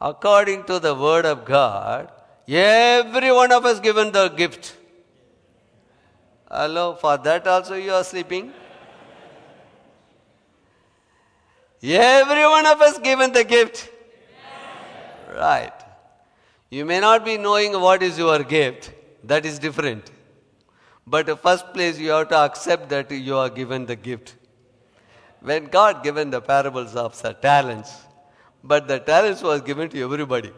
[0.00, 2.10] According to the word of God,
[2.46, 4.76] Every one of us given the gift.
[6.50, 8.52] Hello, for that also you are sleeping?
[11.82, 13.90] Every one of us given the gift.
[15.34, 15.72] Right.
[16.70, 18.92] You may not be knowing what is your gift.
[19.24, 20.10] That is different.
[21.06, 24.36] But first place you have to accept that you are given the gift.
[25.40, 27.92] When God given the parables of the talents,
[28.62, 30.52] but the talents was given to everybody.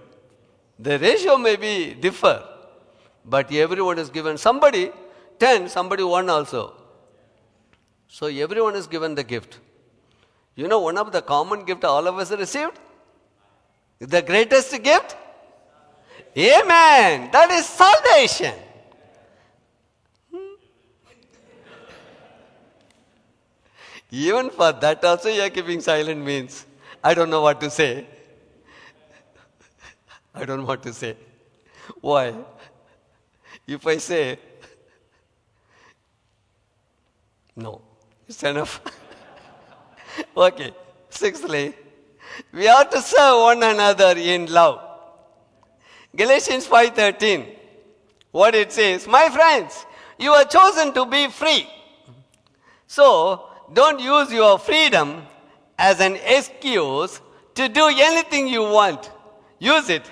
[0.79, 2.43] The ratio may be differ,
[3.25, 4.91] but everyone is given somebody
[5.39, 6.75] 10, somebody 1 also.
[8.09, 9.59] So everyone is given the gift.
[10.55, 12.79] You know, one of the common gift all of us received?
[13.99, 15.17] The greatest gift?
[16.37, 17.31] Amen.
[17.33, 18.55] That is salvation.
[20.31, 20.39] Hmm.
[24.11, 26.67] Even for that also you are keeping silent means
[27.03, 28.07] I don't know what to say.
[30.37, 31.17] I don't what to say.
[32.01, 32.35] Why?
[33.67, 34.39] If I say
[37.57, 37.81] no,
[38.29, 38.83] it's enough.
[40.37, 40.73] okay.
[41.09, 41.75] Sixthly,
[42.53, 44.81] we are to serve one another in love.
[46.15, 47.55] Galatians 5:13.
[48.31, 49.87] What it says, my friends,
[50.19, 51.67] you are chosen to be free.
[52.87, 55.23] So, don't use your freedom
[55.79, 57.23] as an excuse
[57.55, 59.11] to do anything you want.
[59.59, 60.11] Use it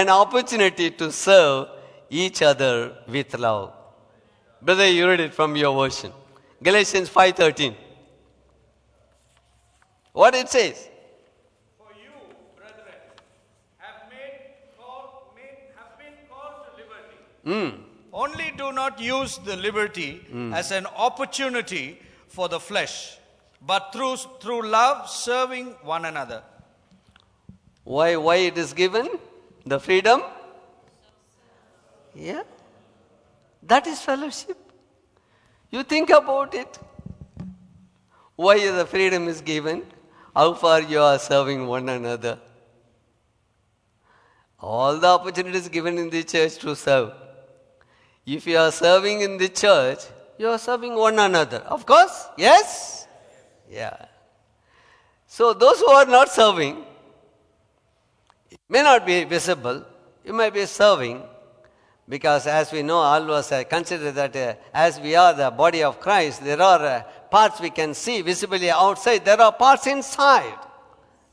[0.00, 1.68] an opportunity to serve
[2.10, 3.72] each other with love.
[4.60, 6.12] Brother, you read it from your version.
[6.68, 7.76] Galatians 5:13.
[10.20, 10.88] What it says?
[11.78, 12.14] For you,
[12.56, 12.98] brethren,
[13.84, 14.38] have, made
[14.78, 17.18] call, made, have been called to liberty.
[17.50, 17.70] Hmm.
[18.24, 20.52] Only do not use the liberty hmm.
[20.54, 21.84] as an opportunity
[22.28, 23.18] for the flesh,
[23.72, 26.42] but through, through love serving one another.
[27.84, 29.08] Why, why it is given?
[29.66, 30.22] The freedom?
[32.14, 32.42] Yeah.
[33.62, 34.58] That is fellowship.
[35.70, 36.78] You think about it.
[38.36, 39.84] Why the freedom is given?
[40.34, 42.38] How far you are serving one another.
[44.60, 47.12] All the opportunities given in the church to serve.
[48.26, 49.98] If you are serving in the church,
[50.38, 51.58] you are serving one another.
[51.58, 53.06] Of course, yes?
[53.70, 54.06] Yeah.
[55.26, 56.84] So those who are not serving,
[58.68, 59.84] may not be visible,
[60.24, 61.22] you may be serving,
[62.08, 65.50] because as we know, all of us uh, consider that uh, as we are the
[65.50, 69.86] body of Christ, there are uh, parts we can see visibly outside, there are parts
[69.86, 70.58] inside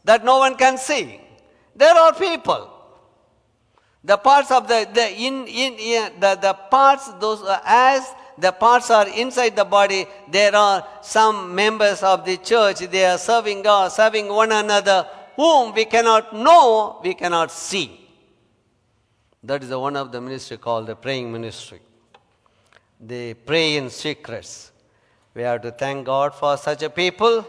[0.03, 1.19] that no one can see.
[1.75, 2.69] There are people.
[4.03, 8.03] The parts of the, the in, in, in the, the parts, those uh, as
[8.37, 13.17] the parts are inside the body, there are some members of the church, they are
[13.17, 17.99] serving God, serving one another, whom we cannot know, we cannot see.
[19.43, 21.79] That is the one of the ministry called the praying ministry.
[22.99, 24.71] They pray in secrets.
[25.33, 27.45] We have to thank God for such a people,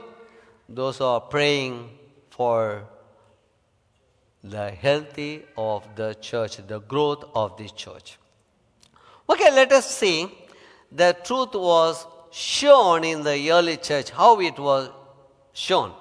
[0.68, 1.90] those who are praying
[2.30, 2.84] for
[4.42, 8.18] the healthy of the church, the growth of the church.
[9.28, 10.28] Okay, let us see.
[10.90, 14.90] The truth was shown in the early church, how it was
[15.52, 15.92] shown.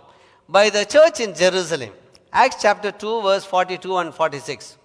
[0.52, 1.92] By the church in Jerusalem.
[2.34, 4.78] Acts chapter 2, verse 42 and 46.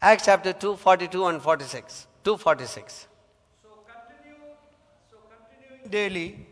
[0.00, 2.06] Acts chapter 2, 42 and 46.
[2.24, 3.08] 246.
[3.62, 3.68] So,
[5.28, 6.46] continuing daily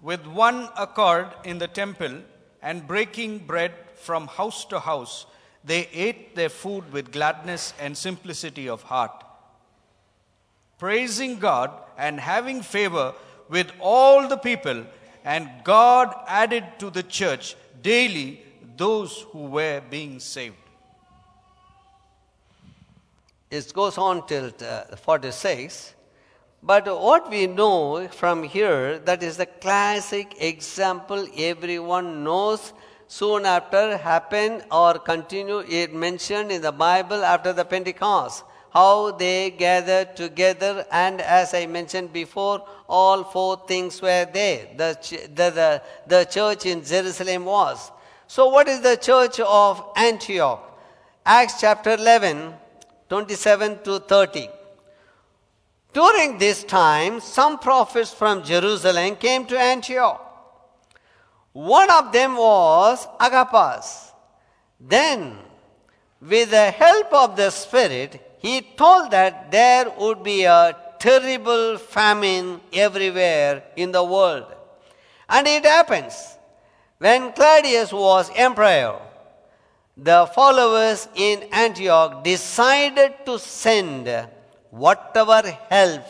[0.00, 2.22] with one accord in the temple
[2.62, 5.26] and breaking bread from house to house,
[5.62, 9.24] they ate their food with gladness and simplicity of heart,
[10.78, 13.12] praising God and having favor
[13.50, 14.86] with all the people.
[15.24, 18.42] And God added to the church daily
[18.76, 20.56] those who were being saved.
[23.50, 25.94] It goes on till uh, 46.
[26.62, 32.72] But what we know from here, that is the classic example everyone knows
[33.08, 38.44] soon after happened or continue it mentioned in the Bible after the Pentecost.
[38.72, 44.68] How they gathered together and as I mentioned before, all four things were there.
[44.76, 44.96] The,
[45.34, 47.90] the, the, the church in Jerusalem was.
[48.26, 50.80] So what is the church of Antioch?
[51.26, 52.54] Acts chapter 11,
[53.10, 54.48] 27 to 30.
[55.92, 60.20] During this time, some prophets from Jerusalem came to Antioch.
[61.52, 64.12] One of them was Agabus.
[64.80, 65.36] Then,
[66.22, 72.60] with the help of the Spirit, he told that there would be a terrible famine
[72.72, 74.46] everywhere in the world.
[75.28, 76.36] And it happens
[76.98, 79.00] when Claudius was emperor,
[79.96, 84.08] the followers in Antioch decided to send
[84.70, 86.02] whatever help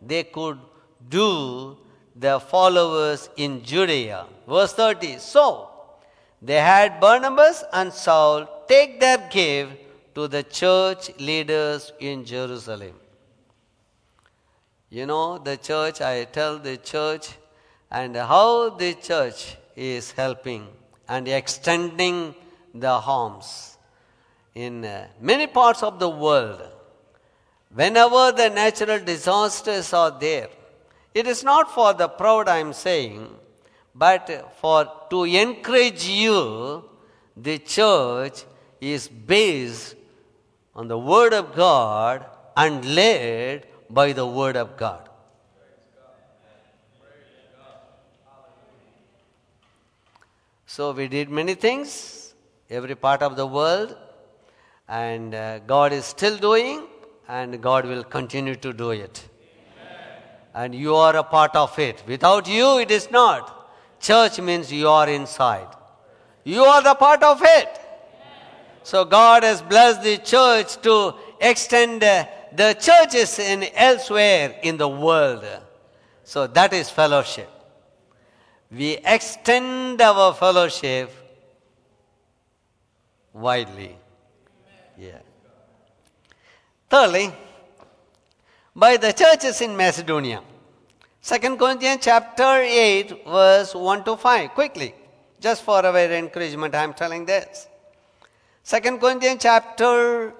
[0.00, 0.58] they could
[1.08, 1.76] do
[2.14, 4.26] the followers in Judea.
[4.48, 5.18] Verse 30.
[5.18, 5.68] So
[6.40, 9.72] they had Barnabas and Saul take their gift
[10.16, 12.94] to the church leaders in Jerusalem.
[14.88, 17.28] You know, the church, I tell the church,
[17.90, 20.68] and how the church is helping
[21.06, 22.34] and extending
[22.72, 23.76] the homes
[24.54, 26.62] in uh, many parts of the world.
[27.74, 30.48] Whenever the natural disasters are there,
[31.12, 33.28] it is not for the proud I am saying,
[33.94, 36.88] but for to encourage you,
[37.36, 38.44] the church
[38.80, 39.95] is based
[40.76, 45.08] on the Word of God and led by the Word of God.
[50.66, 52.34] So we did many things,
[52.68, 53.96] every part of the world,
[54.86, 56.82] and uh, God is still doing,
[57.26, 59.26] and God will continue to do it.
[60.54, 62.02] And you are a part of it.
[62.06, 63.70] Without you, it is not.
[64.00, 65.68] Church means you are inside.
[66.44, 67.80] You are the part of it.
[68.86, 74.86] So God has blessed the church to extend uh, the churches in elsewhere in the
[74.86, 75.44] world.
[76.22, 77.50] So that is fellowship.
[78.70, 81.10] We extend our fellowship
[83.32, 83.98] widely.
[84.96, 85.18] Yeah.
[86.88, 87.32] Thirdly,
[88.76, 90.42] by the churches in Macedonia.
[91.24, 94.50] 2 Corinthians chapter 8, verse 1 to 5.
[94.50, 94.94] Quickly,
[95.40, 97.66] just for our encouragement, I am telling this.
[98.68, 100.34] 2 Corinthians chapter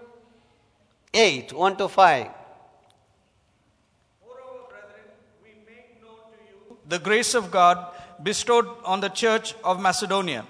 [1.15, 2.27] 8, 1 to 5.
[4.27, 5.05] Moreover, brethren,
[5.45, 7.87] we make known to you the grace of God
[8.25, 10.45] bestowed on the church of Macedonia.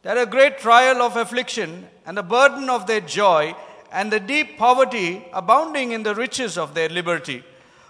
[0.00, 3.54] That a great trial of affliction and the burden of their joy
[3.92, 7.44] and the deep poverty abounding in the riches of their liberty.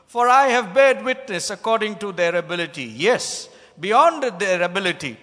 [0.08, 2.82] For I have bared witness according to their ability.
[2.82, 5.16] Yes, beyond their ability.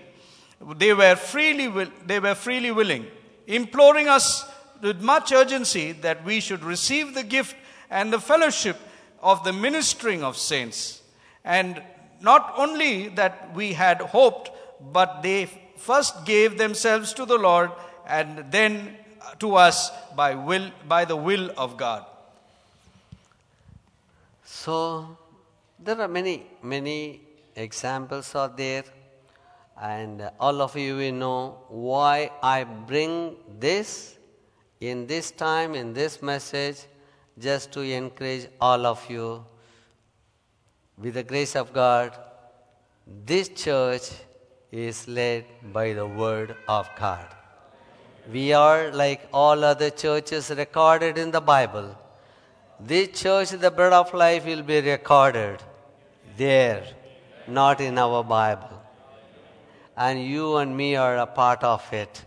[0.78, 3.08] They were freely, they were freely willing,
[3.48, 4.45] imploring us
[4.82, 7.56] with much urgency that we should receive the gift
[7.89, 8.78] and the fellowship
[9.22, 11.02] of the ministering of saints.
[11.43, 11.82] And
[12.22, 14.52] not only that we had hoped,
[14.93, 17.72] but they first gave themselves to the Lord
[18.06, 18.95] and then
[19.39, 22.06] to us by will by the will of God.
[24.43, 25.18] So
[25.80, 27.22] there are many, many
[27.56, 28.84] examples are there,
[29.82, 34.17] and all of you will know why I bring this
[34.80, 36.78] in this time, in this message,
[37.38, 39.45] just to encourage all of you.
[40.97, 42.17] With the grace of God,
[43.25, 44.09] this church
[44.71, 47.28] is led by the Word of God.
[48.32, 51.95] We are like all other churches recorded in the Bible.
[52.80, 55.63] This church, the bread of life, will be recorded
[56.36, 56.84] there,
[57.47, 58.76] not in our Bible.
[59.98, 62.24] And you and me are a part of it.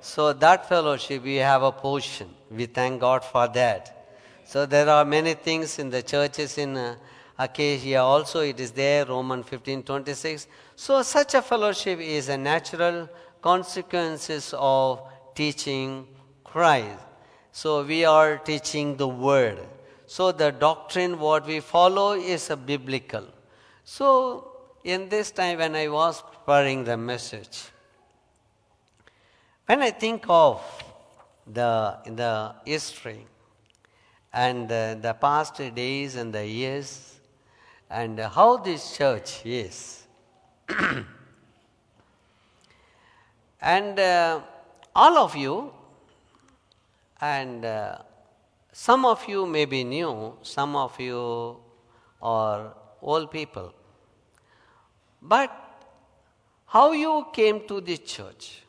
[0.00, 2.30] So, that fellowship, we have a portion.
[2.50, 4.06] We thank God for that.
[4.46, 6.94] So, there are many things in the churches in uh,
[7.38, 10.46] Achaia also, it is there, Roman 15 26.
[10.76, 13.08] So, such a fellowship is a natural
[13.42, 15.02] consequences of
[15.34, 16.06] teaching
[16.44, 16.98] Christ.
[17.52, 19.58] So we are teaching the word.
[20.06, 23.26] So the doctrine what we follow is a biblical.
[23.84, 24.52] So
[24.84, 27.68] in this time when I was preparing the message,
[29.66, 30.62] when I think of
[31.46, 33.26] the the history
[34.32, 37.20] and uh, the past days and the years
[37.90, 40.06] and how this church is.
[43.60, 44.40] and uh,
[44.96, 45.70] all of you,
[47.20, 47.98] and uh,
[48.72, 51.58] some of you may be new, some of you
[52.22, 52.72] are
[53.02, 53.74] old people.
[55.20, 55.67] But
[56.68, 58.62] how you came to the church,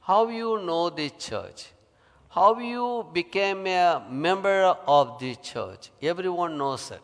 [0.00, 1.66] how you know the church,
[2.30, 7.02] how you became a member of the church, everyone knows it.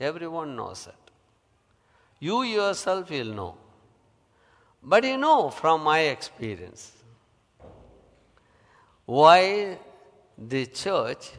[0.00, 1.10] Everyone knows it.
[2.20, 3.54] You yourself will know.
[4.82, 6.92] But you know from my experience
[9.06, 9.78] why
[10.36, 11.32] the church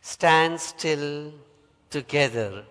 [0.00, 1.32] stands still
[1.88, 2.64] together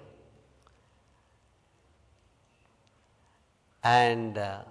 [3.86, 4.64] and uh,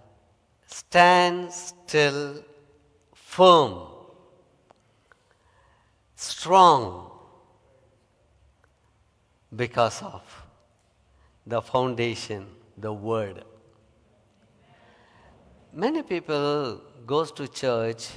[0.66, 2.42] stand still
[3.14, 3.74] firm,
[6.16, 7.10] strong
[9.54, 10.22] because of
[11.46, 12.46] the foundation,
[12.76, 13.44] the word.
[15.72, 18.08] Many people goes to church,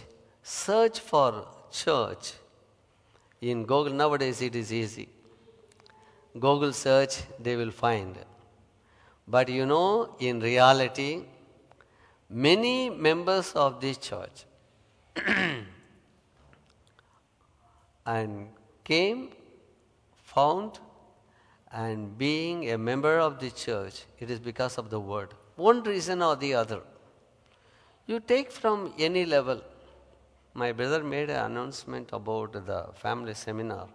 [0.42, 2.34] search for church
[3.42, 5.10] In Google nowadays, it is easy.
[6.34, 8.18] Google search, they will find.
[9.28, 11.24] But you know, in reality,
[12.30, 14.46] many members of this church
[18.06, 18.48] and
[18.84, 19.32] came,
[20.24, 20.80] found,
[21.72, 25.34] and being a member of the church, it is because of the word.
[25.58, 26.82] One reason or the other.
[28.06, 29.62] You take from any level.
[30.54, 33.88] My brother made an announcement about the family seminar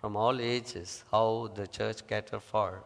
[0.00, 2.82] from all ages, how the church cater for.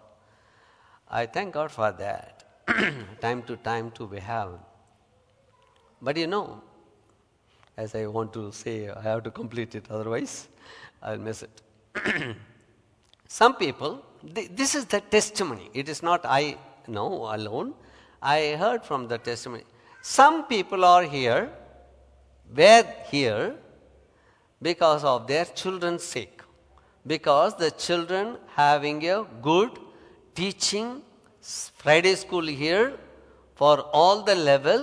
[1.10, 2.44] I thank God for that.
[3.20, 4.50] time to time to we have.
[6.02, 6.62] But you know,
[7.76, 10.48] as I want to say, I have to complete it, otherwise
[11.02, 11.62] I'll miss it.
[13.28, 14.04] Some people,
[14.34, 15.70] th- this is the testimony.
[15.74, 16.56] It is not I
[16.86, 17.74] know alone.
[18.20, 19.64] I heard from the testimony.
[20.02, 21.50] Some people are here,
[22.54, 23.54] were here
[24.60, 26.42] because of their children's sake.
[27.06, 29.78] Because the children having a good
[30.38, 30.88] teaching,
[31.82, 32.86] Friday school here
[33.60, 34.80] for all the level,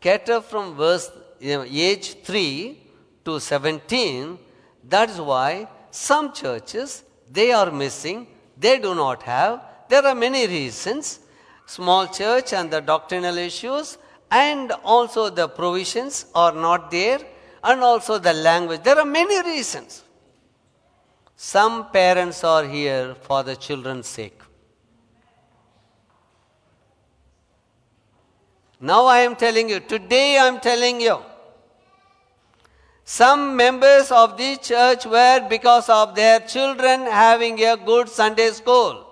[0.00, 2.78] cater from verse you know, age 3
[3.24, 4.38] to 17.
[4.88, 8.26] That is why some churches they are missing,
[8.58, 9.62] they do not have.
[9.88, 11.20] There are many reasons
[11.66, 13.96] small church and the doctrinal issues,
[14.30, 17.20] and also the provisions are not there,
[17.64, 18.82] and also the language.
[18.82, 20.02] There are many reasons.
[21.36, 24.41] Some parents are here for the children's sake.
[28.84, 31.18] Now I am telling you, today I am telling you,
[33.04, 39.06] some members of this church were because of their children having a good Sunday school.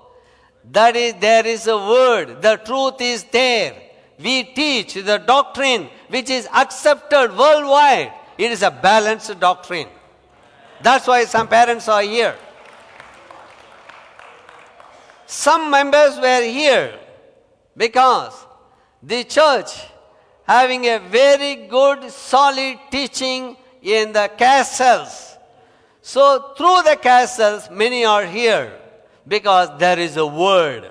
[0.72, 3.80] That is, there is a word, the truth is there.
[4.18, 8.12] We teach the doctrine which is accepted worldwide.
[8.38, 9.86] It is a balanced doctrine.
[10.82, 12.36] That's why some parents are here.
[15.26, 16.98] Some members were here
[17.76, 18.34] because
[19.02, 19.70] the church
[20.44, 25.36] having a very good solid teaching in the castles.
[26.02, 28.72] So through the castles, many are here
[29.26, 30.90] because there is a word.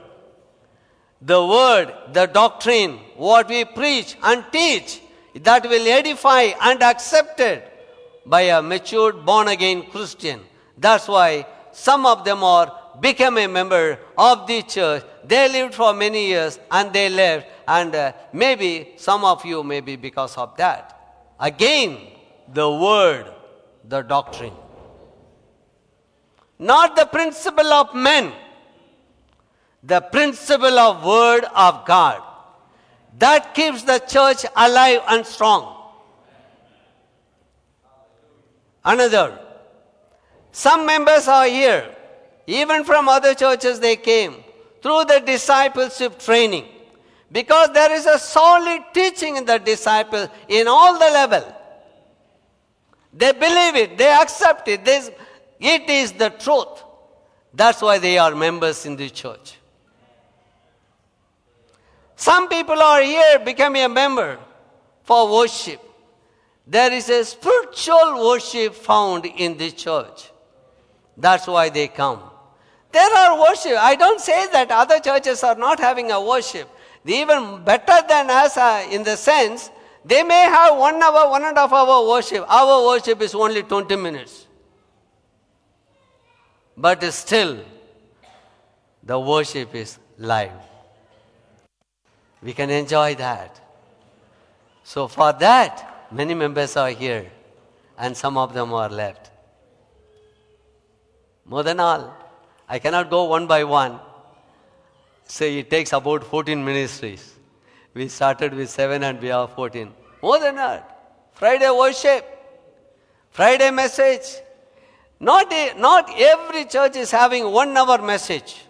[1.22, 5.02] The word, the doctrine, what we preach and teach,
[5.36, 7.64] that will edify and accepted
[8.26, 10.40] by a matured born again Christian.
[10.78, 15.04] That's why some of them are become a member of the church.
[15.30, 19.96] They lived for many years and they left and uh, maybe some of you maybe
[19.96, 21.00] because of that.
[21.40, 22.00] Again,
[22.52, 23.32] the word,
[23.88, 24.56] the doctrine.
[26.58, 28.34] Not the principle of men,
[29.84, 32.24] the principle of word of God.
[33.20, 35.76] That keeps the church alive and strong.
[38.84, 39.38] Another,
[40.52, 41.96] some members are here,
[42.48, 44.44] even from other churches they came
[44.82, 46.66] through the discipleship training.
[47.32, 51.56] Because there is a solid teaching in the disciples in all the level.
[53.14, 55.12] They believe it they accept it this,
[55.60, 56.84] it is the truth.
[57.54, 59.56] That's why they are members in the church.
[62.16, 64.38] Some people are here becoming a member
[65.04, 65.82] for worship.
[66.68, 70.30] There is a spiritual worship found in the church.
[71.18, 72.29] That's why they come
[72.92, 73.78] there are worship.
[73.80, 76.70] I don't say that other churches are not having a worship.
[77.04, 79.70] They even better than us uh, in the sense
[80.04, 82.46] they may have one hour, one and a half hour worship.
[82.50, 84.48] Our worship is only 20 minutes.
[86.78, 87.60] But still,
[89.04, 90.52] the worship is live.
[92.42, 93.60] We can enjoy that.
[94.84, 97.30] So, for that, many members are here,
[97.98, 99.30] and some of them are left.
[101.46, 102.16] More than all,
[102.70, 104.00] I cannot go one by one.
[105.26, 107.36] Say it takes about 14 ministries.
[107.96, 109.92] We started with 7 and we have 14.
[110.22, 111.30] More than that.
[111.34, 112.26] Friday worship,
[113.32, 114.42] Friday message.
[115.20, 118.64] Not, a, not every church is having one hour message,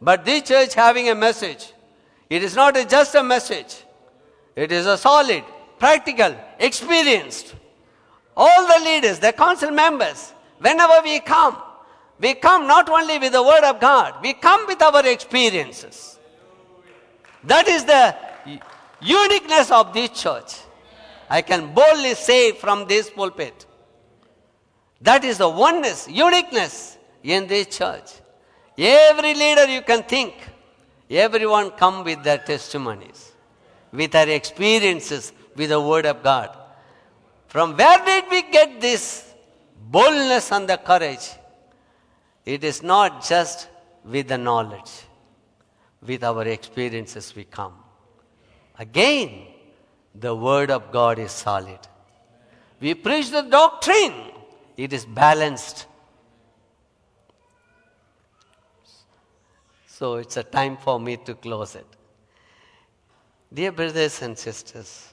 [0.00, 1.72] but this church having a message.
[2.28, 3.76] It is not a, just a message,
[4.56, 5.44] it is a solid,
[5.78, 7.54] practical, experienced.
[8.36, 11.56] All the leaders, the council members, whenever we come,
[12.22, 16.18] we come not only with the word of God, we come with our experiences.
[17.44, 18.16] That is the
[19.00, 20.52] uniqueness of this church.
[21.28, 23.66] I can boldly say from this pulpit.
[25.00, 28.08] That is the oneness, uniqueness in this church.
[28.78, 30.34] Every leader you can think,
[31.10, 33.32] everyone come with their testimonies,
[33.92, 36.56] with their experiences with the word of God.
[37.48, 39.32] From where did we get this
[39.90, 41.28] boldness and the courage.
[42.44, 43.68] It is not just
[44.04, 44.90] with the knowledge,
[46.04, 47.74] with our experiences we come.
[48.78, 49.46] Again,
[50.14, 51.78] the Word of God is solid.
[52.80, 54.32] We preach the doctrine,
[54.76, 55.86] it is balanced.
[59.86, 61.86] So it's a time for me to close it.
[63.54, 65.12] Dear brothers and sisters,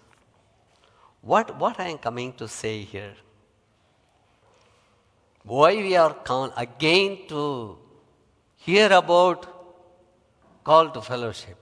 [1.21, 3.13] what, what I am coming to say here,
[5.49, 7.75] why we are con- again to
[8.65, 9.47] hear about
[10.63, 11.57] call to fellowship.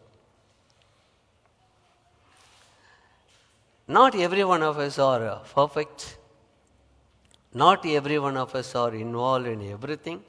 [3.88, 6.17] Not every one of us are uh, perfect.
[7.53, 10.21] Not every one of us are involved in everything.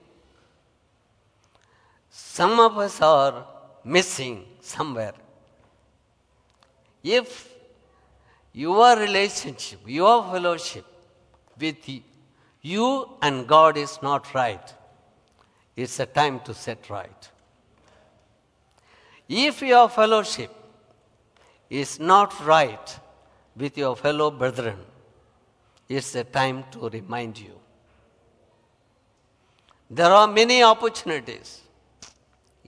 [2.11, 3.45] Some of us are
[3.85, 5.15] missing somewhere.
[7.03, 7.49] If
[8.53, 10.85] your relationship, your fellowship
[11.59, 11.89] with
[12.63, 14.75] you and God is not right,
[15.77, 17.31] it's a time to set right.
[19.29, 20.51] If your fellowship
[21.69, 22.99] is not right
[23.57, 24.79] with your fellow brethren,
[25.89, 27.53] it's a time to remind you.
[29.91, 31.63] There are many opportunities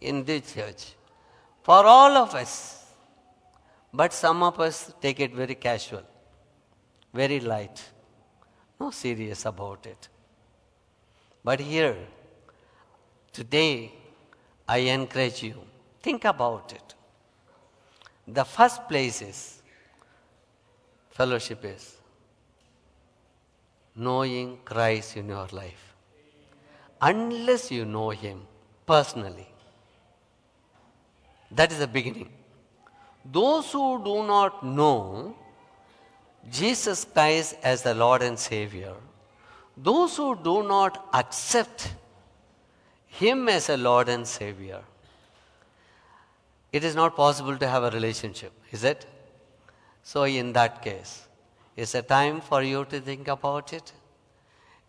[0.00, 0.94] in this church
[1.62, 2.86] for all of us,
[3.92, 6.02] but some of us take it very casual,
[7.12, 7.89] very light,
[8.80, 10.08] no serious about it.
[11.44, 11.96] But here,
[13.32, 13.92] today,
[14.66, 15.56] I encourage you,
[16.02, 16.94] think about it.
[18.26, 19.62] The first place is
[21.10, 21.96] fellowship is
[23.94, 25.94] knowing Christ in your life.
[27.02, 28.42] Unless you know Him
[28.86, 29.48] personally,
[31.50, 32.30] that is the beginning.
[33.24, 35.34] Those who do not know
[36.48, 38.94] Jesus Christ as the Lord and Savior,
[39.76, 41.92] those who do not accept
[43.06, 44.80] Him as a Lord and Savior,
[46.72, 49.06] it is not possible to have a relationship, is it?
[50.02, 51.26] So, in that case,
[51.76, 53.92] it's a time for you to think about it.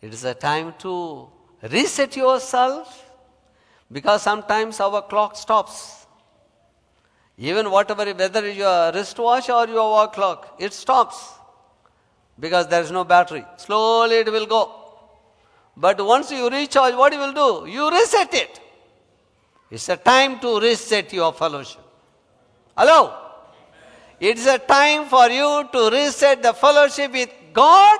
[0.01, 1.27] It is a time to
[1.69, 3.11] reset yourself
[3.91, 6.07] because sometimes our clock stops.
[7.37, 11.33] Even whatever, whether it's your wristwatch or your clock, it stops
[12.39, 13.45] because there is no battery.
[13.57, 14.81] Slowly it will go.
[15.75, 17.69] But once you recharge, what you will do?
[17.69, 18.59] You reset it.
[19.69, 21.81] It's a time to reset your fellowship.
[22.77, 23.13] Hello?
[24.19, 27.99] It's a time for you to reset the fellowship with God,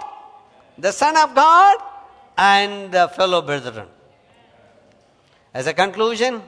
[0.77, 1.77] the Son of God,
[2.37, 3.87] and the fellow brethren.
[5.53, 6.41] As a conclusion,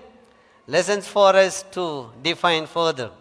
[0.68, 3.12] lessons for us to define further.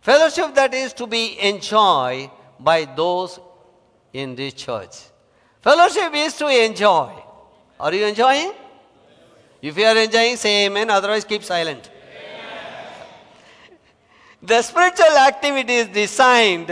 [0.00, 3.40] Fellowship that is to be enjoyed by those
[4.14, 4.94] in this church.
[5.60, 7.12] Fellowship is to enjoy.
[7.78, 8.52] Are you enjoying?
[9.60, 11.90] If you are enjoying, say amen, otherwise, keep silent.
[14.42, 16.68] The spiritual activity is designed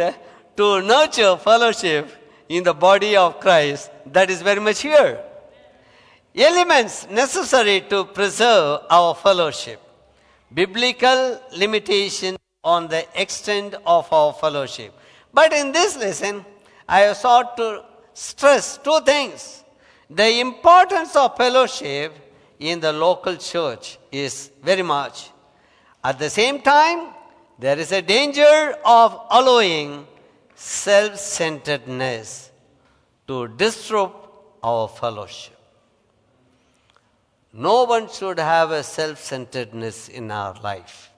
[0.56, 2.10] to nurture fellowship
[2.48, 3.90] in the body of Christ.
[4.06, 5.24] That is very much here.
[6.34, 9.80] Elements necessary to preserve our fellowship.
[10.52, 14.92] Biblical limitation on the extent of our fellowship.
[15.32, 16.44] But in this lesson,
[16.88, 19.64] I have sought to stress two things.
[20.08, 22.14] The importance of fellowship
[22.58, 25.30] in the local church is very much.
[26.04, 27.08] At the same time,
[27.58, 30.06] there is a danger of allowing
[30.54, 32.50] self centeredness
[33.28, 34.28] to disrupt
[34.62, 35.56] our fellowship.
[37.52, 41.10] No one should have a self centeredness in our life.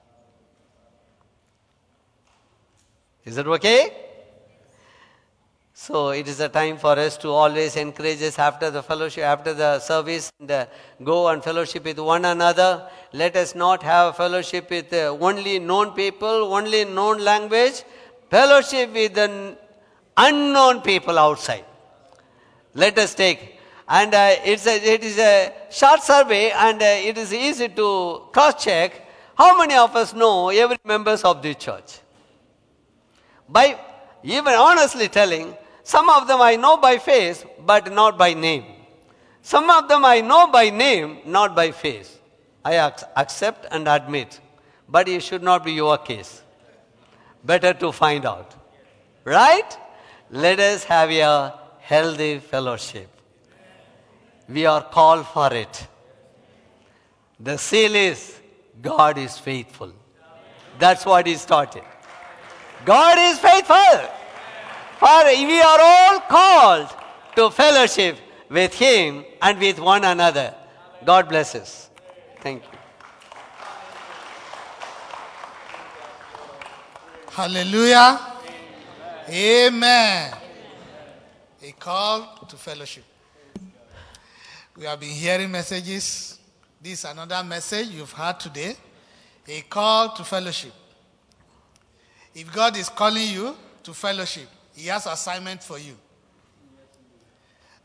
[3.24, 4.04] Is it okay?
[5.76, 9.52] So it is a time for us to always encourage us after the fellowship, after
[9.52, 10.66] the service, and uh,
[11.02, 12.88] go and fellowship with one another.
[13.12, 17.82] Let us not have fellowship with uh, only known people, only known language.
[18.30, 19.58] Fellowship with the
[20.16, 21.64] unknown people outside.
[22.74, 23.58] Let us take.
[23.88, 28.22] And uh, it's a, it is a short survey and uh, it is easy to
[28.32, 31.98] cross-check how many of us know every members of the church.
[33.48, 33.76] By
[34.22, 38.64] even honestly telling, some of them I know by face, but not by name.
[39.42, 42.18] Some of them I know by name, not by face.
[42.64, 44.40] I ac- accept and admit.
[44.88, 46.42] But it should not be your case.
[47.44, 48.54] Better to find out.
[49.24, 49.78] Right?
[50.30, 53.08] Let us have a healthy fellowship.
[54.48, 55.86] We are called for it.
[57.38, 58.40] The seal is
[58.80, 59.92] God is faithful.
[60.78, 61.84] That's what he started.
[62.86, 64.23] God is faithful.
[64.98, 66.88] For we are all called
[67.36, 68.18] to fellowship
[68.48, 70.54] with Him and with one another.
[71.04, 71.90] God bless us.
[72.40, 72.68] Thank you.
[77.30, 78.20] Hallelujah.
[79.28, 80.34] Amen.
[81.62, 83.04] A call to fellowship.
[84.76, 86.38] We have been hearing messages.
[86.80, 88.76] This is another message you've heard today.
[89.48, 90.72] A call to fellowship.
[92.34, 95.94] If God is calling you to fellowship, He has assignment for you.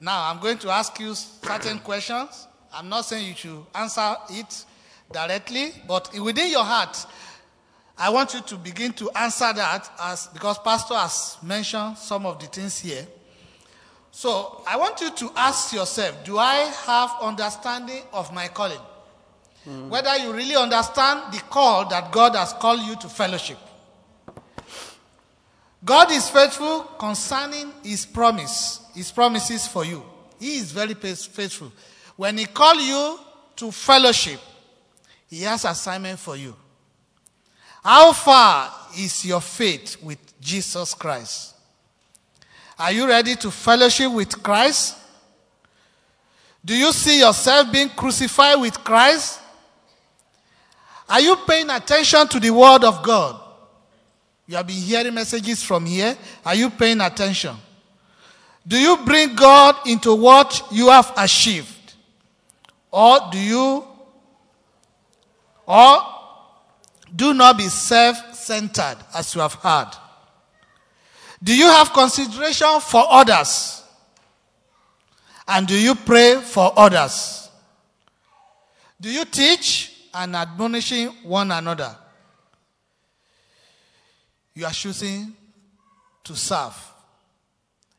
[0.01, 2.47] Now, I'm going to ask you certain questions.
[2.73, 4.65] I'm not saying you should answer it
[5.11, 7.05] directly, but within your heart,
[7.97, 12.39] I want you to begin to answer that as because Pastor has mentioned some of
[12.39, 13.05] the things here.
[14.11, 18.79] So I want you to ask yourself, do I have understanding of my calling?
[19.65, 19.89] Hmm.
[19.89, 23.57] Whether you really understand the call that God has called you to fellowship.
[25.83, 30.03] God is faithful concerning his promise, his promises for you.
[30.39, 31.71] He is very faithful.
[32.15, 33.19] When he called you
[33.57, 34.39] to fellowship,
[35.29, 36.55] he has assignment for you.
[37.83, 41.55] How far is your faith with Jesus Christ?
[42.77, 44.97] Are you ready to fellowship with Christ?
[46.63, 49.39] Do you see yourself being crucified with Christ?
[51.07, 53.38] Are you paying attention to the Word of God?
[54.49, 56.17] You have been hearing messages from here.
[56.43, 57.55] Are you paying attention?
[58.67, 61.93] Do you bring God into what you have achieved?
[62.89, 63.83] Or do you,
[65.67, 65.97] or
[67.15, 69.91] do not be self centered as you have heard?
[71.43, 73.83] Do you have consideration for others?
[75.47, 77.51] And do you pray for others?
[78.99, 81.95] Do you teach and admonishing one another?
[84.59, 85.33] You are choosing
[86.25, 86.75] to serve.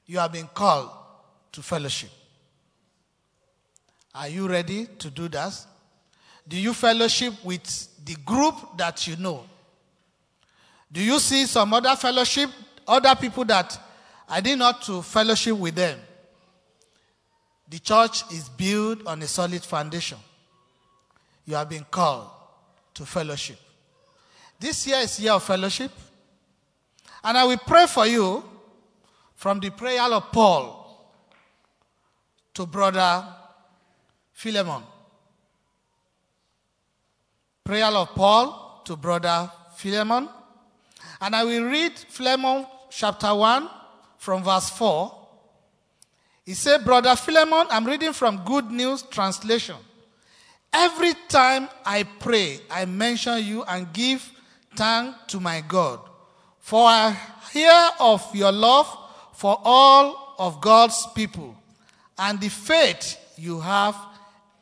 [0.04, 0.90] You have been called
[1.52, 2.10] to fellowship.
[4.14, 5.58] Are you ready to do that?
[6.46, 9.46] Do you fellowship with the group that you know?
[10.92, 12.50] Do you see some other fellowship,
[12.86, 13.80] other people that
[14.28, 15.98] I did not to fellowship with them?
[17.70, 20.18] The church is built on a solid foundation.
[21.46, 22.28] You have been called
[22.92, 23.58] to fellowship.
[24.58, 25.90] This year is year of fellowship.
[27.22, 28.42] And I will pray for you
[29.34, 30.80] from the prayer of Paul
[32.54, 33.24] to brother
[34.32, 34.82] Philemon.
[37.64, 40.28] Prayer of Paul to brother Philemon.
[41.20, 43.68] And I will read Philemon chapter 1
[44.18, 45.16] from verse 4.
[46.44, 49.76] He said, Brother Philemon, I'm reading from Good News Translation.
[50.72, 54.30] Every time I pray, I mention you and give
[54.74, 56.09] thanks to my God.
[56.60, 57.16] For I
[57.52, 58.86] hear of your love
[59.32, 61.54] for all of God's people
[62.18, 63.96] and the faith you have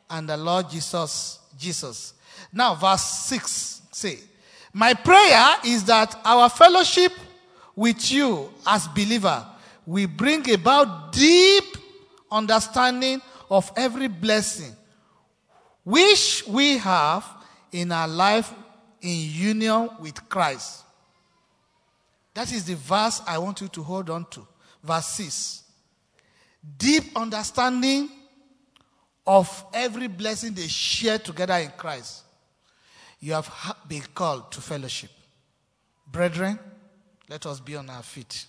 [0.09, 2.13] and the Lord Jesus Jesus.
[2.51, 4.19] Now verse 6 say,
[4.73, 7.13] "My prayer is that our fellowship
[7.75, 9.45] with you as believer
[9.85, 11.77] will bring about deep
[12.31, 14.75] understanding of every blessing
[15.83, 17.25] which we have
[17.71, 18.53] in our life
[19.01, 20.83] in union with Christ."
[22.39, 24.47] That is the verse I want you to hold on to.
[24.81, 25.63] Verse 6.
[26.77, 28.09] Deep understanding
[29.27, 32.23] of every blessing they share together in Christ.
[33.19, 35.09] You have been called to fellowship.
[36.09, 36.57] Brethren,
[37.27, 38.45] let us be on our feet.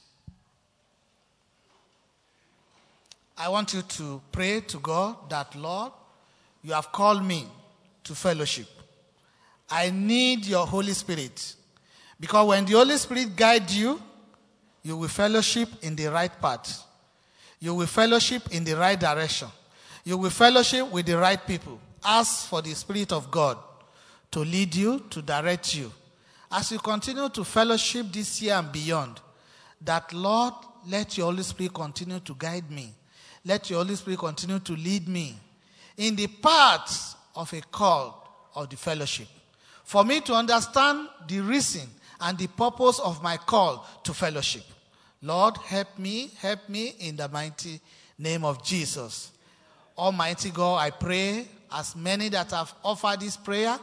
[3.36, 5.90] I want you to pray to God that, Lord,
[6.62, 7.44] you have called me
[8.04, 8.68] to fellowship.
[9.68, 11.56] I need your Holy Spirit.
[12.20, 14.00] Because when the Holy Spirit guides you,
[14.82, 16.84] you will fellowship in the right path.
[17.58, 19.48] You will fellowship in the right direction.
[20.04, 21.80] You will fellowship with the right people.
[22.04, 23.58] Ask for the Spirit of God
[24.30, 25.92] to lead you, to direct you.
[26.52, 29.20] As you continue to fellowship this year and beyond,
[29.82, 30.54] that Lord,
[30.88, 32.92] let your Holy Spirit continue to guide me.
[33.44, 35.36] Let your Holy Spirit continue to lead me
[35.96, 39.28] in the path of a call of the fellowship.
[39.84, 41.88] For me to understand the reason
[42.20, 44.64] and the purpose of my call to fellowship.
[45.22, 47.80] Lord, help me, help me in the mighty
[48.18, 49.32] name of Jesus.
[49.96, 53.78] Almighty God, I pray as many that have offered this prayer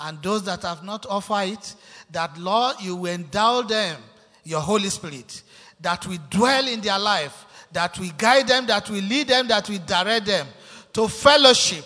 [0.00, 1.74] and those that have not offered it,
[2.10, 4.00] that Lord, you will endow them,
[4.44, 5.42] your Holy Spirit,
[5.80, 9.68] that we dwell in their life, that we guide them, that we lead them, that
[9.68, 10.46] we direct them
[10.92, 11.84] to fellowship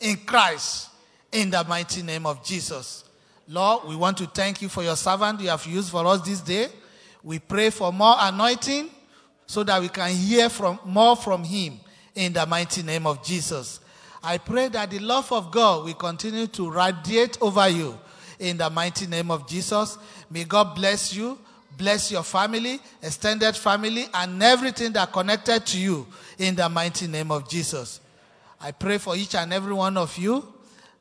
[0.00, 0.90] in Christ
[1.32, 3.04] in the mighty name of Jesus.
[3.48, 6.40] Lord, we want to thank you for your servant you have used for us this
[6.40, 6.68] day.
[7.22, 8.90] We pray for more anointing
[9.46, 11.78] so that we can hear from more from him
[12.14, 13.80] in the mighty name of Jesus.
[14.22, 17.96] I pray that the love of God will continue to radiate over you
[18.40, 19.98] in the mighty name of Jesus.
[20.28, 21.38] May God bless you,
[21.78, 26.06] bless your family, extended family, and everything that connected to you
[26.38, 28.00] in the mighty name of Jesus.
[28.60, 30.52] I pray for each and every one of you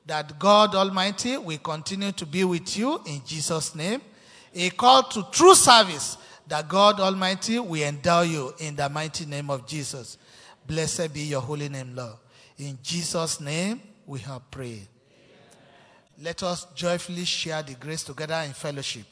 [0.05, 4.01] that God Almighty will continue to be with you in Jesus' name.
[4.53, 9.49] A call to true service that God Almighty will endow you in the mighty name
[9.49, 10.17] of Jesus.
[10.67, 12.15] Blessed be your holy name, Lord.
[12.57, 14.87] In Jesus' name, we have prayed.
[16.21, 19.05] Let us joyfully share the grace together in fellowship.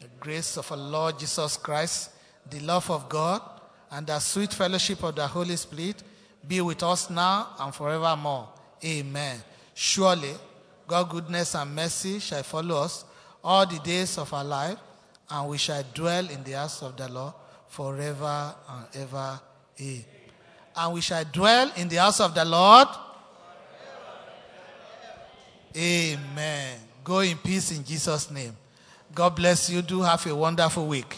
[0.00, 2.10] The grace of our Lord Jesus Christ,
[2.50, 3.42] the love of God,
[3.90, 6.02] and the sweet fellowship of the Holy Spirit
[6.46, 8.48] be with us now and forevermore.
[8.84, 9.40] Amen.
[9.80, 10.34] Surely,
[10.88, 13.04] God's goodness and mercy shall follow us
[13.44, 14.78] all the days of our life,
[15.30, 17.32] and we shall dwell in the house of the Lord
[17.68, 19.40] forever and ever.
[19.80, 20.04] Amen
[20.78, 22.88] and we shall dwell in the house of the Lord.
[25.76, 26.78] Amen.
[27.02, 28.56] Go in peace in Jesus' name.
[29.14, 29.82] God bless you.
[29.82, 31.16] Do have a wonderful week.